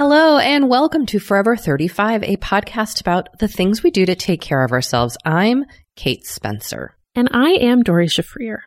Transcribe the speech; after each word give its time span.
Hello 0.00 0.38
and 0.38 0.70
welcome 0.70 1.04
to 1.04 1.18
Forever 1.18 1.56
35, 1.56 2.22
a 2.22 2.38
podcast 2.38 3.02
about 3.02 3.38
the 3.38 3.46
things 3.46 3.82
we 3.82 3.90
do 3.90 4.06
to 4.06 4.14
take 4.14 4.40
care 4.40 4.64
of 4.64 4.72
ourselves. 4.72 5.18
I'm 5.26 5.66
Kate 5.94 6.24
Spencer 6.24 6.96
and 7.14 7.28
I 7.34 7.50
am 7.50 7.82
Doree 7.82 8.06
Shafrir. 8.06 8.60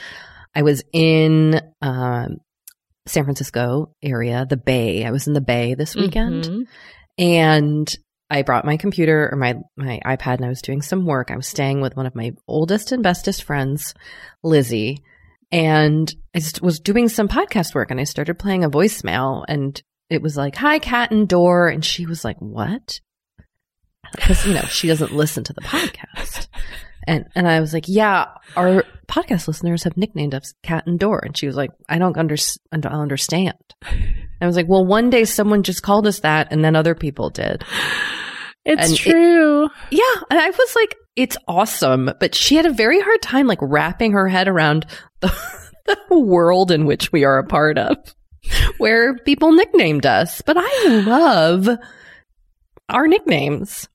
I 0.56 0.62
was 0.64 0.84
in 0.94 1.62
um, 1.82 2.38
San 3.06 3.24
Francisco 3.24 3.94
area, 4.02 4.46
the 4.50 4.58
Bay. 4.58 5.06
I 5.06 5.12
was 5.12 5.28
in 5.28 5.34
the 5.34 5.42
Bay 5.42 5.74
this 5.76 5.96
weekend, 5.96 6.44
Mhm. 6.46 6.62
and 7.18 7.96
I 8.32 8.44
brought 8.44 8.66
my 8.66 8.78
computer 8.78 9.30
or 9.32 9.36
my 9.38 9.56
my 9.78 10.00
iPad, 10.06 10.36
and 10.38 10.46
I 10.46 10.50
was 10.50 10.62
doing 10.62 10.82
some 10.82 11.06
work. 11.06 11.32
I 11.32 11.36
was 11.38 11.48
staying 11.48 11.82
with 11.82 11.96
one 11.96 12.06
of 12.06 12.16
my 12.16 12.32
oldest 12.48 12.92
and 12.92 13.02
bestest 13.04 13.44
friends, 13.44 13.94
Lizzie, 14.44 15.00
and 15.52 16.14
I 16.36 16.40
just 16.40 16.62
was 16.62 16.80
doing 16.80 17.10
some 17.10 17.28
podcast 17.28 17.74
work, 17.74 17.90
and 17.92 18.00
I 18.00 18.04
started 18.04 18.38
playing 18.38 18.64
a 18.64 18.70
voicemail, 18.70 19.44
and 19.48 19.82
it 20.12 20.22
was 20.22 20.38
like, 20.38 20.56
"Hi, 20.58 20.78
cat 20.80 21.10
and 21.12 21.28
door," 21.28 21.68
and 21.70 21.84
she 21.84 22.06
was 22.06 22.24
like, 22.24 22.38
"What?" 22.40 23.00
because 24.16 24.46
you 24.48 24.54
know 24.54 24.62
she 24.62 24.88
doesn't 24.88 25.14
listen 25.14 25.44
to 25.44 25.54
the 25.54 25.62
podcast. 25.62 26.48
And 27.08 27.26
and 27.36 27.48
I 27.48 27.60
was 27.62 27.74
like, 27.74 27.86
yeah, 27.88 28.26
our 28.56 28.84
podcast 29.08 29.48
listeners 29.48 29.84
have 29.84 29.98
nicknamed 29.98 30.36
us 30.36 30.54
Cat 30.64 30.86
and 30.88 31.00
Door, 31.00 31.22
and 31.26 31.38
she 31.38 31.48
was 31.48 31.56
like, 31.56 31.72
I 31.88 31.98
don't 31.98 32.18
under, 32.18 32.36
I 32.72 32.78
don't 32.78 32.92
understand. 32.94 33.56
I 34.42 34.46
was 34.46 34.56
like, 34.56 34.68
well, 34.68 34.86
one 34.86 35.10
day 35.10 35.26
someone 35.26 35.64
just 35.64 35.82
called 35.84 36.06
us 36.08 36.20
that, 36.20 36.48
and 36.52 36.64
then 36.64 36.76
other 36.76 36.96
people 36.96 37.30
did. 37.30 37.64
It's 38.66 38.84
And 38.84 38.94
it- 38.94 38.98
true. 38.98 39.70
Yeah, 39.90 40.22
and 40.30 40.40
I 40.40 40.50
was 40.50 40.76
like, 40.76 40.96
it's 41.16 41.38
awesome, 41.48 42.12
but 42.20 42.36
she 42.36 42.56
had 42.56 42.66
a 42.66 42.74
very 42.74 43.00
hard 43.00 43.22
time 43.22 43.48
like 43.48 43.60
wrapping 43.62 44.12
her 44.14 44.28
head 44.28 44.48
around 44.48 44.86
the, 45.22 45.34
the 46.10 46.20
world 46.20 46.70
in 46.72 46.86
which 46.86 47.12
we 47.12 47.24
are 47.24 47.40
a 47.40 47.46
part 47.48 47.78
of, 47.78 47.98
where 48.78 49.18
people 49.20 49.52
nicknamed 49.54 50.06
us. 50.06 50.42
But 50.42 50.58
I 50.60 50.88
love 51.06 51.68
our 52.90 53.08
nicknames. 53.08 53.88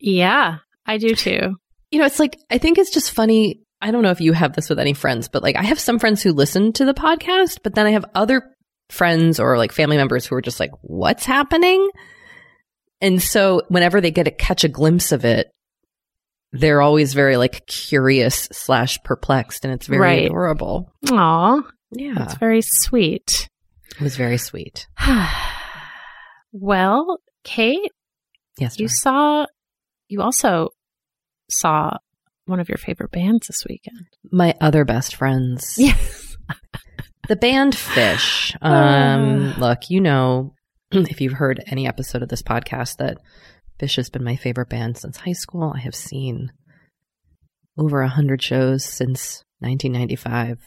yeah, 0.00 0.58
I 0.86 0.98
do 0.98 1.14
too. 1.14 1.56
You 1.90 1.98
know, 2.00 2.06
it's 2.06 2.18
like 2.18 2.38
I 2.50 2.58
think 2.58 2.78
it's 2.78 2.90
just 2.90 3.12
funny. 3.12 3.60
I 3.80 3.90
don't 3.90 4.02
know 4.02 4.10
if 4.10 4.20
you 4.20 4.32
have 4.32 4.54
this 4.54 4.68
with 4.68 4.78
any 4.78 4.92
friends, 4.92 5.28
but 5.28 5.42
like 5.42 5.56
I 5.56 5.62
have 5.62 5.78
some 5.80 5.98
friends 5.98 6.22
who 6.22 6.32
listen 6.32 6.72
to 6.74 6.84
the 6.84 6.94
podcast, 6.94 7.58
but 7.62 7.74
then 7.74 7.86
I 7.86 7.90
have 7.92 8.04
other 8.14 8.52
friends 8.90 9.38
or 9.40 9.56
like 9.56 9.72
family 9.72 9.96
members 9.96 10.26
who 10.26 10.34
are 10.34 10.40
just 10.42 10.60
like, 10.60 10.72
"What's 10.82 11.24
happening?" 11.24 11.88
And 13.00 13.22
so 13.22 13.62
whenever 13.68 14.00
they 14.00 14.10
get 14.10 14.24
to 14.24 14.30
catch 14.32 14.64
a 14.64 14.68
glimpse 14.68 15.12
of 15.12 15.24
it, 15.24 15.46
they're 16.52 16.82
always 16.82 17.14
very 17.14 17.36
like 17.36 17.66
curious 17.66 18.48
slash 18.52 18.98
perplexed, 19.04 19.64
and 19.64 19.72
it's 19.72 19.86
very 19.86 20.00
Right. 20.00 20.24
adorable. 20.26 20.92
Aw, 21.10 21.62
Yeah, 21.92 22.24
It's 22.24 22.34
very 22.34 22.60
sweet. 22.62 23.48
it 23.96 24.00
was 24.02 24.16
very 24.16 24.36
sweet. 24.38 24.88
well, 26.52 27.18
Kate, 27.44 27.92
Yes, 28.58 28.78
you 28.78 28.88
saw, 28.88 29.46
you 30.08 30.20
also 30.22 30.70
saw 31.50 31.96
one 32.46 32.60
of 32.60 32.68
your 32.68 32.78
favorite 32.78 33.10
bands 33.10 33.46
this 33.46 33.64
weekend. 33.68 34.06
my 34.30 34.54
other 34.60 34.84
best 34.84 35.14
friends. 35.16 35.74
Yes. 35.78 36.36
The 37.28 37.36
band 37.36 37.74
Phish. 37.74 38.56
Um, 38.62 39.52
look, 39.58 39.90
you 39.90 40.00
know, 40.00 40.54
if 40.90 41.20
you've 41.20 41.34
heard 41.34 41.62
any 41.66 41.86
episode 41.86 42.22
of 42.22 42.30
this 42.30 42.42
podcast, 42.42 42.96
that 42.96 43.18
Phish 43.78 43.96
has 43.96 44.08
been 44.08 44.24
my 44.24 44.36
favorite 44.36 44.70
band 44.70 44.96
since 44.96 45.18
high 45.18 45.32
school. 45.32 45.72
I 45.76 45.80
have 45.80 45.94
seen 45.94 46.50
over 47.76 48.00
a 48.00 48.08
hundred 48.08 48.42
shows 48.42 48.82
since 48.84 49.42
1995, 49.60 50.58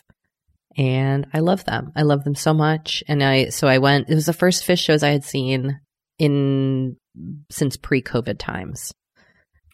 and 0.77 1.25
I 1.33 1.39
love 1.39 1.65
them. 1.65 1.91
I 1.95 2.03
love 2.03 2.23
them 2.23 2.35
so 2.35 2.53
much. 2.53 3.03
And 3.07 3.23
I, 3.23 3.49
so 3.49 3.67
I 3.67 3.79
went. 3.79 4.09
It 4.09 4.15
was 4.15 4.27
the 4.27 4.33
first 4.33 4.65
Phish 4.65 4.79
shows 4.79 5.01
I 5.01 5.09
had 5.09 5.23
seen 5.23 5.79
in 6.19 6.95
since 7.49 7.75
pre-COVID 7.75 8.37
times. 8.37 8.91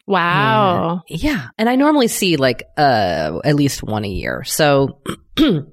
Wow. 0.08 1.02
And- 1.08 1.22
yeah. 1.22 1.48
And 1.58 1.68
I 1.68 1.76
normally 1.76 2.08
see 2.08 2.36
like 2.36 2.64
uh 2.76 3.38
at 3.44 3.54
least 3.54 3.82
one 3.82 4.04
a 4.04 4.08
year. 4.08 4.42
So 4.44 5.00
it 5.36 5.64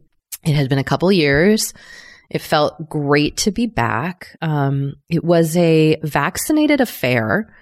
had 0.46 0.70
been 0.70 0.78
a 0.80 0.84
couple 0.84 1.12
years. 1.12 1.74
It 2.30 2.42
felt 2.42 2.90
great 2.90 3.38
to 3.38 3.52
be 3.52 3.66
back. 3.68 4.36
Um 4.42 4.94
it 5.10 5.24
was 5.24 5.56
a 5.58 5.98
vaccinated 6.04 6.82
affair. 6.82 7.54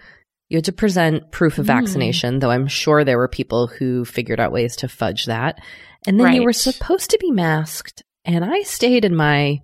You 0.49 0.57
had 0.57 0.65
to 0.65 0.71
present 0.73 1.31
proof 1.31 1.57
of 1.57 1.65
Mm. 1.65 1.67
vaccination, 1.67 2.39
though 2.39 2.51
I'm 2.51 2.67
sure 2.67 3.03
there 3.03 3.17
were 3.17 3.27
people 3.27 3.67
who 3.67 4.05
figured 4.05 4.39
out 4.39 4.51
ways 4.51 4.75
to 4.77 4.87
fudge 4.87 5.25
that. 5.25 5.59
And 6.05 6.19
then 6.19 6.33
you 6.33 6.43
were 6.43 6.53
supposed 6.53 7.11
to 7.11 7.17
be 7.17 7.31
masked, 7.31 8.03
and 8.25 8.43
I 8.43 8.63
stayed 8.63 9.05
in 9.05 9.15
my 9.15 9.61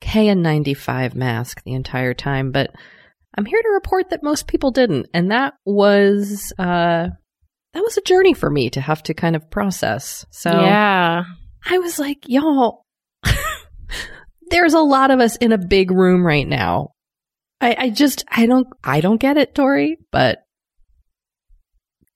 KN95 0.00 1.14
mask 1.14 1.62
the 1.64 1.72
entire 1.74 2.14
time, 2.14 2.52
but 2.52 2.70
I'm 3.36 3.44
here 3.44 3.62
to 3.62 3.68
report 3.70 4.10
that 4.10 4.22
most 4.22 4.46
people 4.46 4.70
didn't. 4.70 5.08
And 5.14 5.30
that 5.30 5.54
was 5.64 6.52
uh 6.58 7.08
that 7.72 7.82
was 7.82 7.96
a 7.96 8.02
journey 8.02 8.34
for 8.34 8.50
me 8.50 8.70
to 8.70 8.80
have 8.80 9.02
to 9.04 9.14
kind 9.14 9.36
of 9.36 9.50
process. 9.50 10.26
So 10.30 10.50
yeah. 10.50 11.24
I 11.64 11.78
was 11.78 11.98
like, 11.98 12.28
y'all, 12.28 12.84
there's 14.50 14.74
a 14.74 14.80
lot 14.80 15.10
of 15.10 15.20
us 15.20 15.36
in 15.36 15.52
a 15.52 15.58
big 15.58 15.90
room 15.90 16.26
right 16.26 16.48
now. 16.48 16.92
I, 17.60 17.76
I 17.78 17.90
just 17.90 18.24
I 18.28 18.46
don't 18.46 18.66
I 18.82 19.00
don't 19.00 19.20
get 19.20 19.36
it, 19.36 19.54
Tori, 19.54 19.98
but 20.10 20.38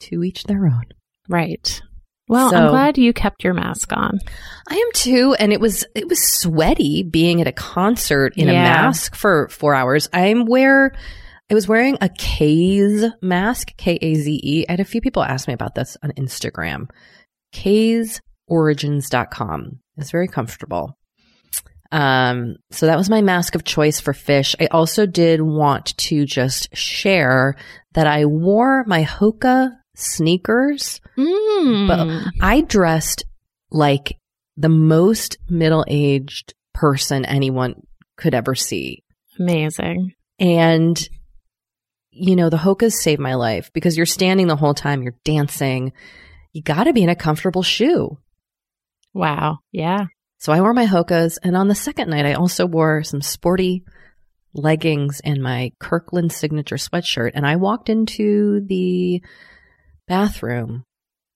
to 0.01 0.25
each 0.25 0.45
their 0.45 0.67
own. 0.67 0.85
Right. 1.29 1.81
Well, 2.29 2.51
So- 2.51 2.57
I'm 2.57 2.71
glad 2.71 2.97
you 2.99 3.13
kept 3.13 3.45
your 3.45 3.55
mask 3.55 3.93
on. 3.93 4.19
I 4.69 4.75
am 4.75 4.89
too, 4.95 5.35
and 5.39 5.53
it 5.53 5.61
was 5.61 5.85
it 5.95 6.09
was 6.09 6.23
sweaty 6.23 7.03
being 7.03 7.41
at 7.41 7.47
a 7.47 7.53
concert 7.53 8.33
in 8.37 8.49
a 8.49 8.53
mask 8.55 9.15
for 9.15 9.49
four 9.49 9.75
hours. 9.75 10.09
I'm 10.13 10.47
wear 10.47 10.93
I 11.51 11.55
was 11.55 11.69
wearing 11.69 11.99
a 12.01 12.09
Kaze 12.09 13.05
mask, 13.21 13.77
K 13.77 13.99
A 14.01 14.15
Z 14.15 14.41
E. 14.43 14.65
I 14.69 14.73
had 14.73 14.81
a 14.81 14.85
few 14.85 15.03
people 15.03 15.23
ask 15.23 15.47
me 15.47 15.53
about 15.55 15.75
this 15.75 15.97
on 16.03 16.13
Instagram. 16.13 16.89
KazeOrigins.com. 18.51 19.79
It's 19.99 20.11
very 20.11 20.29
comfortable. 20.29 20.97
Um, 21.93 22.57
so 22.71 22.87
that 22.87 22.97
was 22.99 23.09
my 23.11 23.21
mask 23.23 23.55
of 23.55 23.63
choice 23.65 24.01
for 24.01 24.13
Phish. 24.13 24.55
I 24.59 24.67
also 24.67 25.07
did 25.07 25.41
want 25.41 25.97
to 25.99 26.25
just 26.25 26.75
share 26.77 27.55
that 27.93 28.07
I 28.09 28.25
wore 28.25 28.83
my 28.87 29.05
Hoka 29.05 29.71
sneakers 29.95 31.01
Mm. 31.17 31.87
but 31.89 32.33
I 32.45 32.61
dressed 32.63 33.25
like 33.71 34.19
the 34.57 34.69
most 34.69 35.39
middle 35.49 35.85
aged 35.89 36.55
person 36.73 37.25
anyone 37.25 37.75
could 38.17 38.35
ever 38.35 38.55
see. 38.55 39.05
Amazing. 39.39 40.13
And, 40.39 41.09
you 42.11 42.37
know, 42.37 42.51
the 42.51 42.57
Hokas 42.57 42.93
saved 42.93 43.21
my 43.21 43.35
life 43.35 43.71
because 43.73 43.97
you're 43.97 44.07
standing 44.07 44.47
the 44.49 44.57
whole 44.57 44.75
time, 44.75 45.03
you're 45.03 45.17
dancing. 45.25 45.93
You 46.53 46.63
got 46.63 46.85
to 46.85 46.93
be 46.93 47.03
in 47.03 47.09
a 47.09 47.17
comfortable 47.17 47.63
shoe. 47.63 48.19
Wow. 49.13 49.59
Yeah. 49.73 50.07
So 50.39 50.53
I 50.53 50.61
wore 50.61 50.75
my 50.75 50.87
Hokas. 50.87 51.39
And 51.43 51.57
on 51.57 51.69
the 51.69 51.75
second 51.75 52.11
night, 52.11 52.27
I 52.27 52.35
also 52.35 52.67
wore 52.67 53.03
some 53.03 53.21
sporty 53.23 53.85
leggings 54.53 55.21
and 55.25 55.43
my 55.43 55.73
Kirkland 55.81 56.33
signature 56.33 56.77
sweatshirt. 56.77 57.33
And 57.35 57.47
I 57.47 57.57
walked 57.57 57.89
into 57.89 58.61
the 58.67 59.23
bathroom 60.07 60.85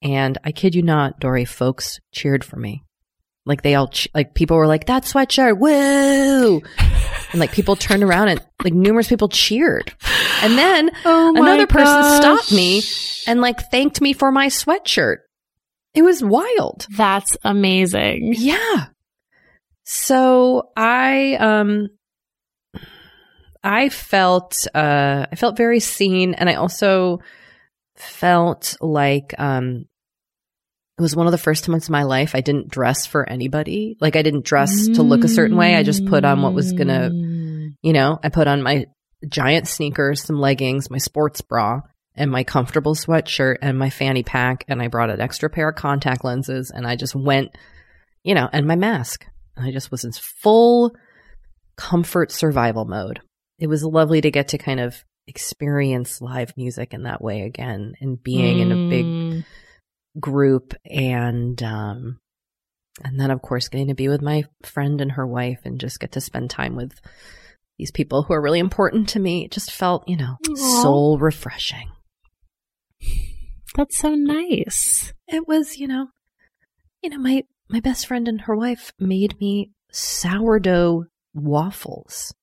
and 0.03 0.39
I 0.45 0.53
kid 0.53 0.75
you 0.75 0.83
not, 0.83 1.21
Doree, 1.21 1.45
folks 1.45 1.99
cheered 2.13 2.45
for 2.45 2.57
me. 2.57 2.85
Like 3.45 3.63
they 3.63 3.75
all, 3.75 3.89
ch- 3.89 4.09
like 4.15 4.35
people 4.35 4.57
were 4.57 4.67
like, 4.67 4.87
that 4.87 5.05
sweatshirt, 5.05 5.59
woo! 5.59 6.63
And 7.31 7.41
like 7.41 7.53
people 7.53 7.77
turned 7.77 8.03
around 8.03 8.29
and 8.29 8.41
like 8.65 8.73
numerous 8.73 9.09
people 9.09 9.29
cheered. 9.29 9.93
And 10.43 10.57
then 10.57 10.91
Oh 11.05 11.35
another 11.37 11.67
person 11.67 12.03
stopped 12.17 12.51
me 12.53 12.83
and 13.27 13.43
like 13.43 13.71
thanked 13.71 14.01
me 14.01 14.15
for 14.15 14.33
my 14.33 14.47
sweatshirt. 14.47 15.19
It 15.95 16.01
was 16.01 16.25
wild. 16.25 16.87
That's 16.97 17.37
amazing. 17.45 18.35
Yeah. 18.39 18.87
So 19.85 20.71
I 20.75 21.35
um 21.35 21.89
I 23.63 23.91
felt 23.91 24.67
uh 24.75 25.27
I 25.31 25.35
felt 25.37 25.59
very 25.59 25.81
seen 25.81 26.33
and 26.33 26.49
I 26.49 26.55
also 26.55 27.21
felt 28.01 28.77
like 28.81 29.35
um 29.39 29.85
it 30.99 31.03
was 31.03 31.15
one 31.15 31.27
of 31.27 31.33
the 31.33 31.39
first 31.39 31.65
times 31.65 31.89
in 31.89 31.93
my 31.93 32.03
life 32.03 32.35
I 32.35 32.41
didn't 32.41 32.71
dress 32.71 33.07
for 33.07 33.29
anybody. 33.29 33.97
Like 34.01 34.17
I 34.17 34.23
didn't 34.23 34.45
dress 34.45 34.89
to 34.89 35.03
look 35.03 35.23
a 35.23 35.29
certain 35.29 35.57
way. 35.57 35.77
I 35.77 35.85
just 35.85 36.05
put 36.07 36.25
on 36.25 36.43
what 36.43 36.55
was 36.55 36.73
going 36.73 36.89
to, 36.89 37.11
Mm. 37.13 37.75
you 37.83 37.93
know, 37.93 38.19
I 38.21 38.31
put 38.31 38.49
on 38.49 38.63
my 38.65 38.87
giant 39.29 39.69
sneakers, 39.69 40.23
some 40.25 40.41
leggings, 40.41 40.91
my 40.91 40.99
sports 40.99 41.41
bra, 41.41 41.83
and 42.17 42.33
my 42.33 42.43
comfortable 42.43 42.97
sweatshirt 42.97 43.59
and 43.63 43.79
my 43.79 43.91
fanny 43.91 44.25
pack 44.25 44.65
and 44.67 44.83
I 44.83 44.89
brought 44.89 45.11
an 45.11 45.21
extra 45.21 45.49
pair 45.49 45.69
of 45.69 45.77
contact 45.77 46.25
lenses 46.25 46.73
and 46.75 46.85
I 46.85 46.97
just 46.97 47.15
went, 47.15 47.57
you 48.25 48.35
know, 48.35 48.49
and 48.53 48.67
my 48.67 48.75
mask. 48.75 49.25
And 49.57 49.65
I 49.67 49.71
just 49.71 49.93
was 49.93 50.05
in 50.05 50.11
full 50.11 50.97
comfort 51.77 52.33
survival 52.33 52.87
mode. 52.87 53.21
It 53.61 53.69
was 53.69 53.85
lovely 53.85 54.21
to 54.21 54.33
get 54.33 54.49
to 54.49 54.59
kind 54.59 54.81
of 54.81 55.05
experience 55.29 56.21
live 56.21 56.57
music 56.57 56.95
in 56.95 57.03
that 57.05 57.23
way 57.23 57.43
again 57.43 57.95
and 58.01 58.23
being 58.23 58.59
in 58.61 58.73
a 58.73 58.89
big 58.89 59.05
Mm. 59.07 59.45
group 60.19 60.75
and 60.85 61.63
um 61.63 62.19
and 63.05 63.21
then 63.21 63.31
of 63.31 63.43
course 63.43 63.69
getting 63.69 63.89
to 63.89 63.95
be 63.95 64.09
with 64.09 64.23
my 64.23 64.45
friend 64.63 65.01
and 65.01 65.13
her 65.13 65.27
wife 65.27 65.61
and 65.65 65.79
just 65.81 66.01
get 66.01 66.13
to 66.13 66.21
spend 66.21 66.51
time 66.51 66.75
with 66.75 66.93
these 67.79 67.91
people 67.93 68.25
who 68.25 68.33
are 68.35 68.43
really 68.43 68.59
important 68.59 69.09
to 69.11 69.21
me. 69.21 69.45
It 69.45 69.53
just 69.53 69.71
felt, 69.71 70.09
you 70.09 70.17
know, 70.17 70.37
soul 70.57 71.17
refreshing. 71.19 71.89
That's 73.77 73.97
so 73.99 74.17
nice. 74.17 75.13
It 75.29 75.47
was, 75.47 75.77
you 75.77 75.87
know, 75.87 76.09
you 77.03 77.11
know, 77.11 77.19
my 77.19 77.45
my 77.69 77.79
best 77.81 78.07
friend 78.07 78.27
and 78.27 78.41
her 78.43 78.57
wife 78.57 78.93
made 78.99 79.39
me 79.41 79.71
sourdough 79.93 81.05
waffles. 81.35 82.35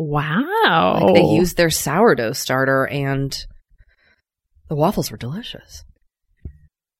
Wow. 0.00 1.00
Like 1.02 1.14
they 1.14 1.22
used 1.24 1.56
their 1.56 1.70
sourdough 1.70 2.32
starter 2.32 2.86
and 2.86 3.36
the 4.68 4.76
waffles 4.76 5.10
were 5.10 5.16
delicious. 5.16 5.82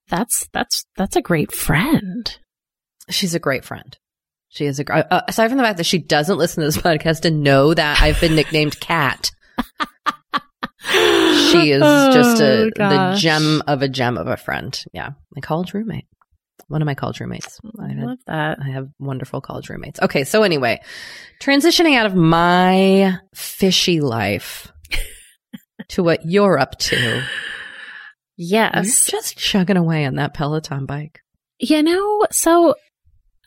that's 0.08 0.48
that's 0.52 0.84
that's 0.96 1.14
a 1.16 1.22
great 1.22 1.52
friend. 1.54 2.36
She's 3.08 3.34
a 3.34 3.38
great 3.38 3.64
friend. 3.64 3.96
She 4.48 4.64
is 4.64 4.80
a 4.80 5.12
uh, 5.12 5.20
aside 5.28 5.48
from 5.48 5.58
the 5.58 5.64
fact 5.64 5.76
that 5.76 5.84
she 5.84 5.98
doesn't 5.98 6.38
listen 6.38 6.62
to 6.62 6.66
this 6.66 6.76
podcast 6.82 7.24
and 7.24 7.42
know 7.44 7.72
that 7.72 8.00
I've 8.02 8.20
been 8.20 8.34
nicknamed 8.34 8.80
Cat. 8.80 9.30
She 10.90 11.70
is 11.70 11.80
just 11.80 12.40
a 12.40 12.70
Oh, 12.80 13.12
the 13.12 13.16
gem 13.16 13.62
of 13.66 13.82
a 13.82 13.88
gem 13.88 14.16
of 14.18 14.26
a 14.26 14.36
friend. 14.36 14.82
Yeah, 14.92 15.10
my 15.36 15.40
college 15.40 15.72
roommate. 15.74 16.06
One 16.68 16.82
of 16.82 16.86
my 16.86 16.94
college 16.94 17.18
roommates. 17.20 17.58
I 17.80 17.88
had 17.88 17.98
love 17.98 18.18
that. 18.26 18.58
I 18.62 18.68
have 18.70 18.88
wonderful 18.98 19.40
college 19.40 19.68
roommates. 19.70 20.00
Okay, 20.00 20.24
so 20.24 20.42
anyway, 20.42 20.80
transitioning 21.40 21.96
out 21.96 22.06
of 22.06 22.14
my 22.14 23.16
fishy 23.34 24.00
life 24.00 24.70
to 25.88 26.02
what 26.02 26.20
you're 26.26 26.58
up 26.58 26.78
to. 26.78 26.96
You're 26.96 27.22
Yes. 28.36 29.06
just 29.06 29.36
chugging 29.36 29.76
away 29.78 30.04
on 30.04 30.16
that 30.16 30.34
Peloton 30.34 30.86
bike. 30.86 31.20
You 31.58 31.82
know, 31.82 32.26
so 32.30 32.74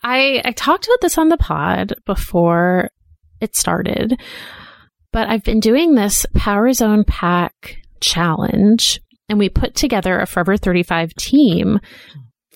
I 0.03 0.41
I 0.43 0.51
talked 0.51 0.85
about 0.85 0.99
this 1.01 1.17
on 1.17 1.29
the 1.29 1.37
pod 1.37 1.93
before 2.05 2.89
it 3.39 3.55
started, 3.55 4.19
but 5.13 5.29
I've 5.29 5.43
been 5.43 5.59
doing 5.61 5.93
this 5.95 6.25
Power 6.35 6.73
Zone 6.73 7.03
Pack 7.05 7.77
challenge, 8.01 8.99
and 9.29 9.37
we 9.39 9.47
put 9.47 9.75
together 9.75 10.19
a 10.19 10.25
Forever 10.25 10.57
35 10.57 11.13
team 11.13 11.79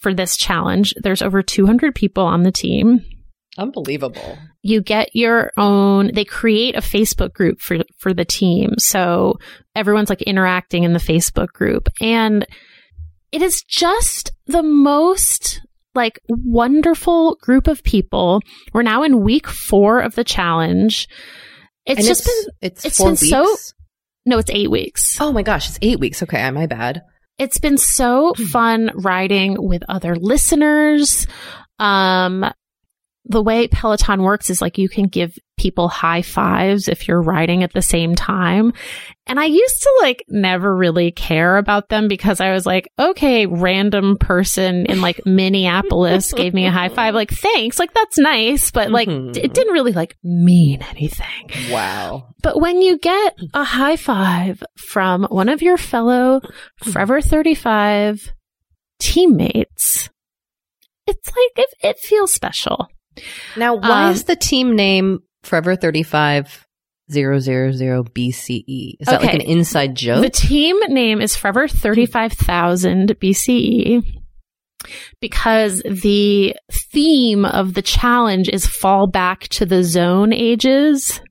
for 0.05 0.13
this 0.13 0.37
challenge. 0.37 0.93
There's 1.01 1.23
over 1.23 1.41
200 1.41 1.95
people 1.95 2.23
on 2.25 2.43
the 2.43 2.51
team. 2.51 2.99
Unbelievable. 3.57 4.37
you 4.61 4.81
get 4.81 5.09
your 5.15 5.51
own 5.57 6.11
they 6.13 6.25
create 6.25 6.75
a 6.75 6.81
facebook 6.81 7.31
group 7.33 7.61
for 7.61 7.77
for 7.97 8.13
the 8.13 8.25
team 8.25 8.71
so 8.77 9.35
everyone's 9.75 10.09
like 10.09 10.21
interacting 10.23 10.83
in 10.83 10.91
the 10.91 10.99
facebook 10.99 11.47
group 11.53 11.87
and 12.01 12.45
it 13.31 13.41
is 13.41 13.63
just 13.63 14.33
the 14.45 14.61
most 14.61 15.61
like 15.93 16.19
wonderful 16.27 17.37
group 17.41 17.67
of 17.69 17.81
people 17.83 18.41
we're 18.73 18.81
now 18.83 19.03
in 19.03 19.21
week 19.23 19.47
4 19.47 20.01
of 20.01 20.15
the 20.15 20.25
challenge 20.25 21.07
it's 21.85 21.99
And 21.99 22.07
just 22.07 22.25
been 22.25 22.43
it's, 22.61 22.83
it's 22.85 22.97
four 22.97 23.07
been 23.11 23.15
so- 23.15 23.55
no 24.25 24.37
it's 24.37 24.51
8 24.51 24.69
weeks 24.69 25.21
Oh 25.21 25.31
my 25.31 25.43
gosh, 25.43 25.69
it's 25.69 25.79
eight 25.81 25.99
weeks. 26.01 26.21
Okay, 26.23 26.51
my 26.51 26.65
bad. 26.65 27.03
It's 27.37 27.59
been 27.59 27.77
so 27.77 28.33
fun 28.51 28.91
riding 28.95 29.55
with 29.57 29.83
other 29.87 30.15
listeners. 30.15 31.27
Um, 31.79 32.45
the 33.27 33.41
way 33.41 33.67
Peloton 33.67 34.21
works 34.21 34.49
is 34.49 34.61
like 34.61 34.77
you 34.77 34.87
can 34.87 35.07
give 35.07 35.35
people 35.57 35.87
high 35.87 36.21
fives 36.21 36.87
if 36.87 37.07
you're 37.07 37.21
riding 37.21 37.63
at 37.63 37.73
the 37.73 37.81
same 37.81 38.13
time. 38.13 38.71
And 39.25 39.39
I 39.39 39.45
used 39.45 39.81
to 39.81 39.99
like 40.01 40.23
never 40.27 40.75
really 40.75 41.11
care 41.11 41.57
about 41.57 41.89
them 41.89 42.07
because 42.07 42.39
I 42.39 42.51
was 42.51 42.65
like, 42.65 42.87
okay, 42.99 43.45
random 43.47 44.17
person 44.19 44.85
in 44.85 45.01
like 45.01 45.21
Minneapolis 45.25 46.33
gave 46.33 46.53
me 46.53 46.67
a 46.67 46.71
high 46.71 46.89
five. 46.89 47.15
Like, 47.15 47.31
thanks. 47.31 47.79
Like, 47.79 47.93
that's 47.93 48.17
nice. 48.19 48.69
But 48.69 48.91
like, 48.91 49.07
Mhm. 49.07 49.35
it 49.35 49.53
didn't 49.53 49.73
really 49.73 49.93
like 49.93 50.15
mean 50.23 50.83
anything. 50.83 51.49
Wow. 51.71 52.35
But 52.43 52.59
when 52.61 52.81
you 52.81 52.99
get 52.99 53.35
a 53.53 53.63
high 53.63 53.95
five 53.95 54.61
from 54.77 55.23
one 55.29 55.49
of 55.49 55.61
your 55.63 55.77
fellow 55.77 56.41
Forever 56.83 57.21
35 57.21 58.33
teammates, 58.99 60.09
it's 61.07 61.27
like 61.27 61.51
it, 61.55 61.69
it 61.81 61.97
feels 61.99 62.33
special. 62.33 62.87
Now, 63.55 63.75
why 63.75 64.05
Um, 64.07 64.11
is 64.13 64.23
the 64.25 64.35
team 64.35 64.75
name 64.75 65.19
Forever 65.43 65.75
35 65.75 66.65
000 67.11 67.23
BCE? 68.05 68.95
Is 68.99 69.07
that 69.07 69.21
like 69.21 69.33
an 69.35 69.41
inside 69.41 69.95
joke? 69.95 70.21
The 70.21 70.29
team 70.29 70.77
name 70.87 71.21
is 71.21 71.35
Forever 71.35 71.67
35,000 71.67 73.15
BCE 73.19 74.01
because 75.21 75.81
the 75.83 76.55
theme 76.71 77.45
of 77.45 77.73
the 77.73 77.81
challenge 77.81 78.49
is 78.49 78.65
fall 78.65 79.07
back 79.07 79.41
to 79.49 79.65
the 79.65 79.83
zone 79.83 80.33
ages. 80.33 81.21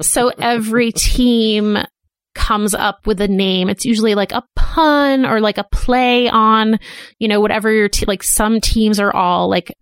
So 0.00 0.28
every 0.28 0.92
team 0.92 1.78
comes 2.34 2.74
up 2.74 3.06
with 3.06 3.20
a 3.20 3.28
name. 3.28 3.68
It's 3.70 3.84
usually 3.84 4.14
like 4.14 4.32
a 4.32 4.42
pun 4.56 5.24
or 5.24 5.40
like 5.40 5.56
a 5.58 5.64
play 5.72 6.28
on, 6.28 6.78
you 7.18 7.28
know, 7.28 7.40
whatever 7.40 7.72
your 7.72 7.88
te- 7.88 8.06
like 8.06 8.22
some 8.22 8.60
teams 8.60 9.00
are 9.00 9.14
all 9.14 9.48
like 9.48 9.72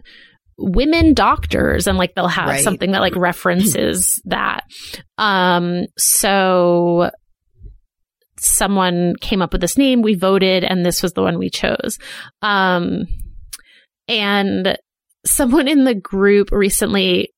women 0.59 1.15
doctors 1.15 1.87
and 1.87 1.99
like 1.99 2.15
they'll 2.15 2.29
have 2.29 2.49
Right. 2.49 2.63
something 2.65 2.93
that 2.93 3.01
like 3.01 3.17
references 3.17 4.21
that. 4.27 4.65
Um 5.19 5.87
so 5.99 7.11
someone 8.39 9.15
came 9.21 9.43
up 9.43 9.53
with 9.53 9.61
this 9.61 9.79
name, 9.79 10.03
we 10.03 10.15
voted 10.15 10.65
and 10.65 10.85
this 10.85 11.03
was 11.03 11.13
the 11.13 11.23
one 11.23 11.39
we 11.39 11.51
chose. 11.51 11.99
Um 12.43 13.05
and 14.09 14.77
someone 15.25 15.69
in 15.69 15.85
the 15.85 15.95
group 15.95 16.51
recently 16.51 17.33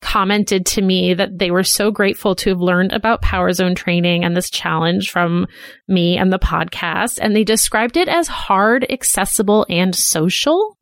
commented 0.00 0.64
to 0.64 0.80
me 0.82 1.12
that 1.14 1.38
they 1.38 1.50
were 1.50 1.64
so 1.64 1.90
grateful 1.90 2.34
to 2.36 2.50
have 2.50 2.60
learned 2.60 2.92
about 2.92 3.20
Power 3.22 3.52
Zone 3.52 3.74
training 3.74 4.24
and 4.24 4.36
this 4.36 4.48
challenge 4.48 5.10
from 5.10 5.46
me 5.88 6.16
and 6.16 6.32
the 6.32 6.38
podcast. 6.38 7.18
And 7.20 7.34
they 7.34 7.42
described 7.42 7.96
it 7.96 8.06
as 8.08 8.28
hard, 8.28 8.86
accessible, 8.90 9.66
and 9.68 9.94
social. 9.94 10.77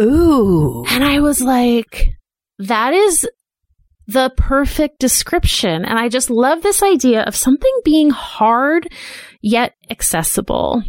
Ooh. 0.00 0.84
And 0.88 1.04
I 1.04 1.20
was 1.20 1.40
like, 1.40 2.08
that 2.58 2.92
is 2.94 3.28
the 4.06 4.32
perfect 4.36 4.98
description. 4.98 5.84
And 5.84 5.98
I 5.98 6.08
just 6.08 6.30
love 6.30 6.62
this 6.62 6.82
idea 6.82 7.22
of 7.22 7.36
something 7.36 7.72
being 7.84 8.10
hard 8.10 8.88
yet 9.40 9.74
accessible. 9.90 10.82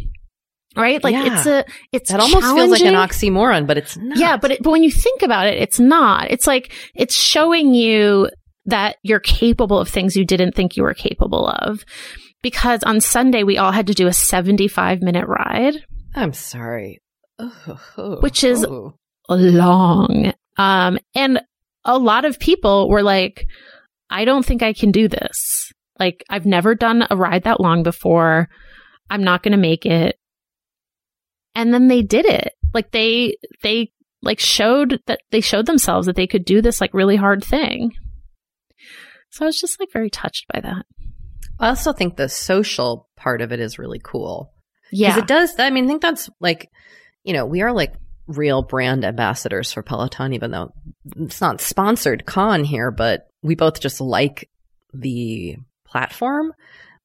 Right? 0.76 1.02
Like 1.02 1.14
Yeah. 1.14 1.38
it's 1.38 1.46
a, 1.46 1.66
it's 1.94 2.12
That 2.12 2.20
almost 2.20 2.46
feels 2.46 2.70
like 2.70 2.82
an 2.82 2.96
oxymoron, 2.96 3.66
but 3.66 3.78
it's 3.78 3.96
not. 3.96 4.18
Yeah, 4.18 4.36
but 4.36 4.52
it, 4.52 4.64
but 4.64 4.72
when 4.72 4.84
you 4.84 4.92
think 4.92 5.22
about 5.22 5.48
it, 5.48 5.58
it's 5.62 5.80
not. 5.80 6.30
It's 6.32 6.48
like 6.48 6.74
it's 6.94 7.16
showing 7.16 7.74
you 7.74 8.30
that 8.66 8.98
you're 9.04 9.22
capable 9.22 9.80
of 9.80 9.88
things 9.88 10.18
you 10.18 10.26
didn't 10.26 10.54
think 10.54 10.76
you 10.76 10.84
were 10.84 10.94
capable 10.94 11.48
of. 11.48 11.86
Because 12.42 12.84
on 12.84 13.00
Sunday 13.00 13.44
we 13.44 13.58
all 13.58 13.72
had 13.72 13.88
to 13.88 13.94
do 13.94 14.08
a 14.08 14.14
75 14.14 15.02
minute 15.02 15.26
ride, 15.28 15.76
I'm 16.14 16.34
sorry. 16.34 17.00
Ooh. 17.42 18.18
Which 18.22 18.44
is- 18.44 18.64
Ooh. 18.66 18.94
long. 19.30 20.34
Um 20.58 21.00
and 21.16 21.42
a 21.84 21.98
lot 21.98 22.26
of 22.26 22.40
people 22.40 22.90
were 22.90 23.04
like 23.04 23.46
I 24.10 24.26
don't 24.26 24.46
think 24.46 24.62
I 24.62 24.74
can 24.74 24.92
do 24.92 25.08
this. 25.08 25.72
Like 26.00 26.24
I've 26.30 26.46
never 26.46 26.76
done 26.76 27.06
a 27.10 27.16
ride 27.16 27.44
that 27.44 27.60
long 27.60 27.84
before. 27.84 28.50
I'm 29.10 29.24
not 29.24 29.44
going 29.44 29.52
to 29.52 29.58
make 29.58 29.86
it. 29.86 30.18
And 31.56 31.74
then 31.74 31.88
they 31.88 32.02
did 32.02 32.26
it. 32.26 32.54
Like 32.74 32.92
they 32.92 33.38
they 33.64 33.92
like 34.22 34.40
showed 34.40 35.00
that 35.08 35.22
they 35.32 35.42
showed 35.42 35.66
themselves 35.66 36.08
that 36.08 36.16
they 36.16 36.28
could 36.28 36.46
do 36.46 36.62
this 36.62 36.82
like 36.82 36.94
really 36.94 37.16
hard 37.16 37.44
thing. 37.44 37.94
So 39.30 39.46
I 39.46 39.48
was 39.48 39.60
just 39.60 39.80
like 39.80 39.92
very 39.92 40.10
touched 40.10 40.46
by 40.54 40.60
that. 40.62 40.86
I 41.60 41.70
also 41.70 41.94
think 41.94 42.16
the 42.16 42.30
social 42.30 43.10
part 43.16 43.42
of 43.42 43.52
it 43.52 43.60
is 43.60 43.80
really 43.80 44.02
cool. 44.04 44.52
Yeah. 44.92 45.10
Because 45.16 45.24
it 45.24 45.28
does, 45.28 45.60
I 45.60 45.70
mean, 45.70 45.86
I 45.86 45.88
think 45.88 46.02
that's 46.02 46.30
like, 46.40 46.70
you 47.26 47.34
know, 47.34 47.46
we 47.46 47.62
are 47.62 47.74
like 47.74 47.94
real 48.28 48.62
brand 48.62 49.04
ambassadors 49.04 49.74
for 49.74 49.84
Peloton, 49.84 50.34
even 50.34 50.52
though 50.52 50.72
it's 51.18 51.42
not 51.42 51.60
sponsored 51.60 52.26
con 52.26 52.64
here, 52.64 52.92
but 52.92 53.28
we 53.42 53.56
both 53.56 53.80
just 53.82 54.00
like 54.00 54.50
the 54.94 55.58
platform. 55.86 56.54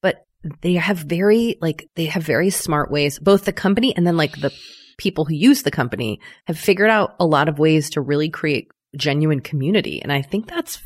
But 0.01 0.25
they 0.61 0.75
have 0.75 0.97
very, 0.97 1.57
like, 1.59 1.89
they 1.95 2.05
have 2.05 2.23
very 2.23 2.51
smart 2.51 2.91
ways, 2.91 3.19
both 3.19 3.45
the 3.45 3.51
company 3.51 3.95
and 3.95 4.07
then 4.07 4.15
like 4.15 4.39
the 4.39 4.53
people 4.97 5.25
who 5.25 5.33
use 5.33 5.63
the 5.63 5.71
company 5.71 6.19
have 6.45 6.57
figured 6.57 6.89
out 6.89 7.15
a 7.19 7.25
lot 7.25 7.49
of 7.49 7.59
ways 7.59 7.89
to 7.91 8.01
really 8.01 8.29
create 8.29 8.69
genuine 8.95 9.39
community. 9.39 10.01
And 10.01 10.11
I 10.11 10.21
think 10.21 10.47
that's 10.47 10.81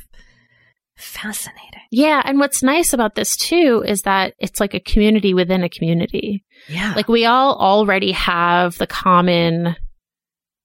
fascinating. 0.98 1.82
yeah, 1.92 2.22
and 2.24 2.40
what's 2.40 2.64
nice 2.64 2.94
about 2.94 3.16
this 3.16 3.36
too 3.38 3.84
is 3.86 4.04
that 4.04 4.34
it's 4.40 4.60
like 4.60 4.74
a 4.74 4.80
community 4.80 5.34
within 5.34 5.64
a 5.64 5.70
community. 5.70 6.44
Yeah. 6.68 6.94
Like 6.96 7.08
we 7.08 7.26
all 7.26 7.56
already 7.56 8.12
have 8.14 8.78
the 8.78 8.88
common 8.88 9.76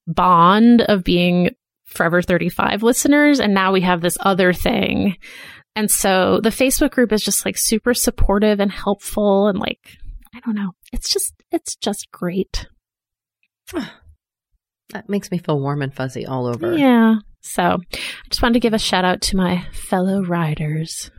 bond 0.06 0.82
of 0.82 1.04
being 1.04 1.54
Forever 1.86 2.22
35 2.22 2.84
listeners. 2.84 3.40
And 3.40 3.52
now 3.52 3.72
we 3.72 3.80
have 3.80 4.00
this 4.00 4.16
other 4.20 4.52
thing. 4.52 5.16
And 5.74 5.90
so 5.90 6.40
the 6.40 6.50
Facebook 6.50 6.92
group 6.92 7.12
is 7.12 7.22
just 7.22 7.44
like 7.44 7.58
super 7.58 7.94
supportive 7.94 8.60
and 8.60 8.70
helpful. 8.70 9.48
And 9.48 9.58
like, 9.58 9.80
I 10.32 10.38
don't 10.40 10.54
know. 10.54 10.70
It's 10.92 11.12
just, 11.12 11.34
it's 11.50 11.74
just 11.74 12.08
great. 12.12 12.68
That 14.92 15.08
makes 15.08 15.30
me 15.30 15.38
feel 15.38 15.60
warm 15.60 15.82
and 15.82 15.94
fuzzy 15.94 16.26
all 16.26 16.46
over. 16.46 16.76
Yeah. 16.76 17.16
So 17.42 17.62
I 17.62 18.28
just 18.28 18.42
wanted 18.42 18.54
to 18.54 18.60
give 18.60 18.74
a 18.74 18.78
shout 18.78 19.04
out 19.04 19.20
to 19.22 19.36
my 19.36 19.64
fellow 19.72 20.22
riders. 20.22 21.10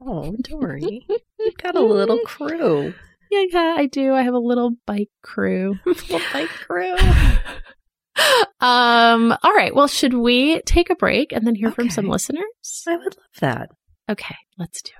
Oh, 0.00 0.34
Doree. 0.42 1.06
You've 1.38 1.56
got 1.58 1.76
a 1.76 1.80
little 1.80 2.18
crew. 2.24 2.94
Yeah, 3.30 3.44
yeah, 3.50 3.74
I 3.76 3.86
do. 3.86 4.12
I 4.14 4.22
have 4.22 4.34
a 4.34 4.38
little 4.38 4.72
bike 4.86 5.10
crew. 5.22 5.76
little 5.86 6.20
bike 6.32 6.48
crew. 6.48 6.94
um, 8.60 9.36
all 9.42 9.54
right. 9.54 9.74
Well, 9.74 9.88
should 9.88 10.14
we 10.14 10.62
take 10.62 10.90
a 10.90 10.96
break 10.96 11.32
and 11.32 11.46
then 11.46 11.54
hear 11.54 11.70
from 11.70 11.90
some 11.90 12.08
listeners? 12.08 12.84
I 12.88 12.96
would 12.96 13.16
love 13.16 13.40
that. 13.40 13.70
Okay, 14.10 14.36
let's 14.58 14.82
do 14.82 14.90
it. 14.90 14.99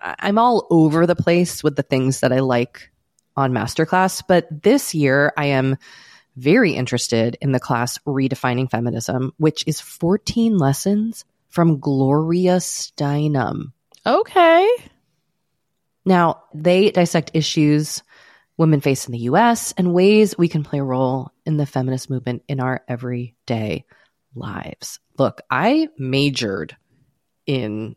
I'm 0.00 0.38
all 0.38 0.66
over 0.70 1.06
the 1.06 1.16
place 1.16 1.62
with 1.62 1.76
the 1.76 1.82
things 1.82 2.20
that 2.20 2.32
I 2.32 2.40
like 2.40 2.90
on 3.36 3.52
Masterclass, 3.52 4.22
but 4.26 4.46
this 4.62 4.94
year 4.94 5.32
I 5.36 5.46
am 5.46 5.76
very 6.36 6.72
interested 6.72 7.36
in 7.40 7.52
the 7.52 7.60
class 7.60 7.98
Redefining 8.06 8.70
Feminism, 8.70 9.32
which 9.36 9.64
is 9.66 9.80
14 9.80 10.56
lessons 10.56 11.24
from 11.48 11.78
Gloria 11.80 12.56
Steinem. 12.56 13.72
Okay. 14.06 14.68
Now, 16.04 16.44
they 16.54 16.90
dissect 16.90 17.32
issues 17.34 18.02
women 18.56 18.80
face 18.80 19.06
in 19.06 19.12
the 19.12 19.18
US 19.20 19.72
and 19.76 19.94
ways 19.94 20.36
we 20.36 20.48
can 20.48 20.62
play 20.62 20.78
a 20.78 20.84
role 20.84 21.30
in 21.46 21.56
the 21.56 21.66
feminist 21.66 22.10
movement 22.10 22.42
in 22.48 22.60
our 22.60 22.82
everyday 22.88 23.84
lives. 24.34 24.98
Look, 25.18 25.40
I 25.50 25.88
majored 25.98 26.76
in 27.46 27.96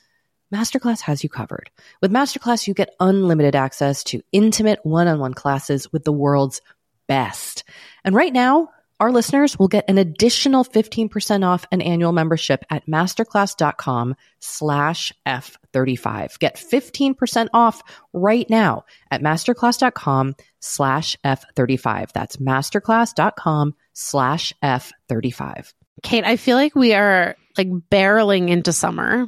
Masterclass 0.53 1.01
has 1.01 1.23
you 1.23 1.29
covered. 1.29 1.69
With 2.01 2.11
Masterclass, 2.11 2.67
you 2.67 2.73
get 2.73 2.95
unlimited 2.99 3.55
access 3.55 4.03
to 4.05 4.21
intimate 4.31 4.79
one 4.83 5.07
on 5.07 5.19
one 5.19 5.33
classes 5.33 5.91
with 5.91 6.03
the 6.03 6.11
world's 6.11 6.61
best. 7.07 7.63
And 8.03 8.15
right 8.15 8.33
now, 8.33 8.69
our 9.01 9.11
listeners 9.11 9.57
will 9.57 9.67
get 9.67 9.89
an 9.89 9.97
additional 9.97 10.63
15% 10.63 11.43
off 11.43 11.65
an 11.71 11.81
annual 11.81 12.11
membership 12.11 12.63
at 12.69 12.85
masterclass.com 12.85 14.15
slash 14.39 15.11
F35. 15.25 16.37
Get 16.37 16.55
15% 16.55 17.47
off 17.51 17.81
right 18.13 18.47
now 18.47 18.85
at 19.09 19.23
masterclass.com 19.23 20.35
slash 20.59 21.17
F35. 21.25 22.11
That's 22.11 22.37
masterclass.com 22.37 23.73
slash 23.93 24.53
F35. 24.63 25.73
Kate, 26.03 26.23
I 26.23 26.35
feel 26.35 26.57
like 26.57 26.75
we 26.75 26.93
are 26.93 27.35
like 27.57 27.69
barreling 27.69 28.49
into 28.49 28.71
summer. 28.71 29.27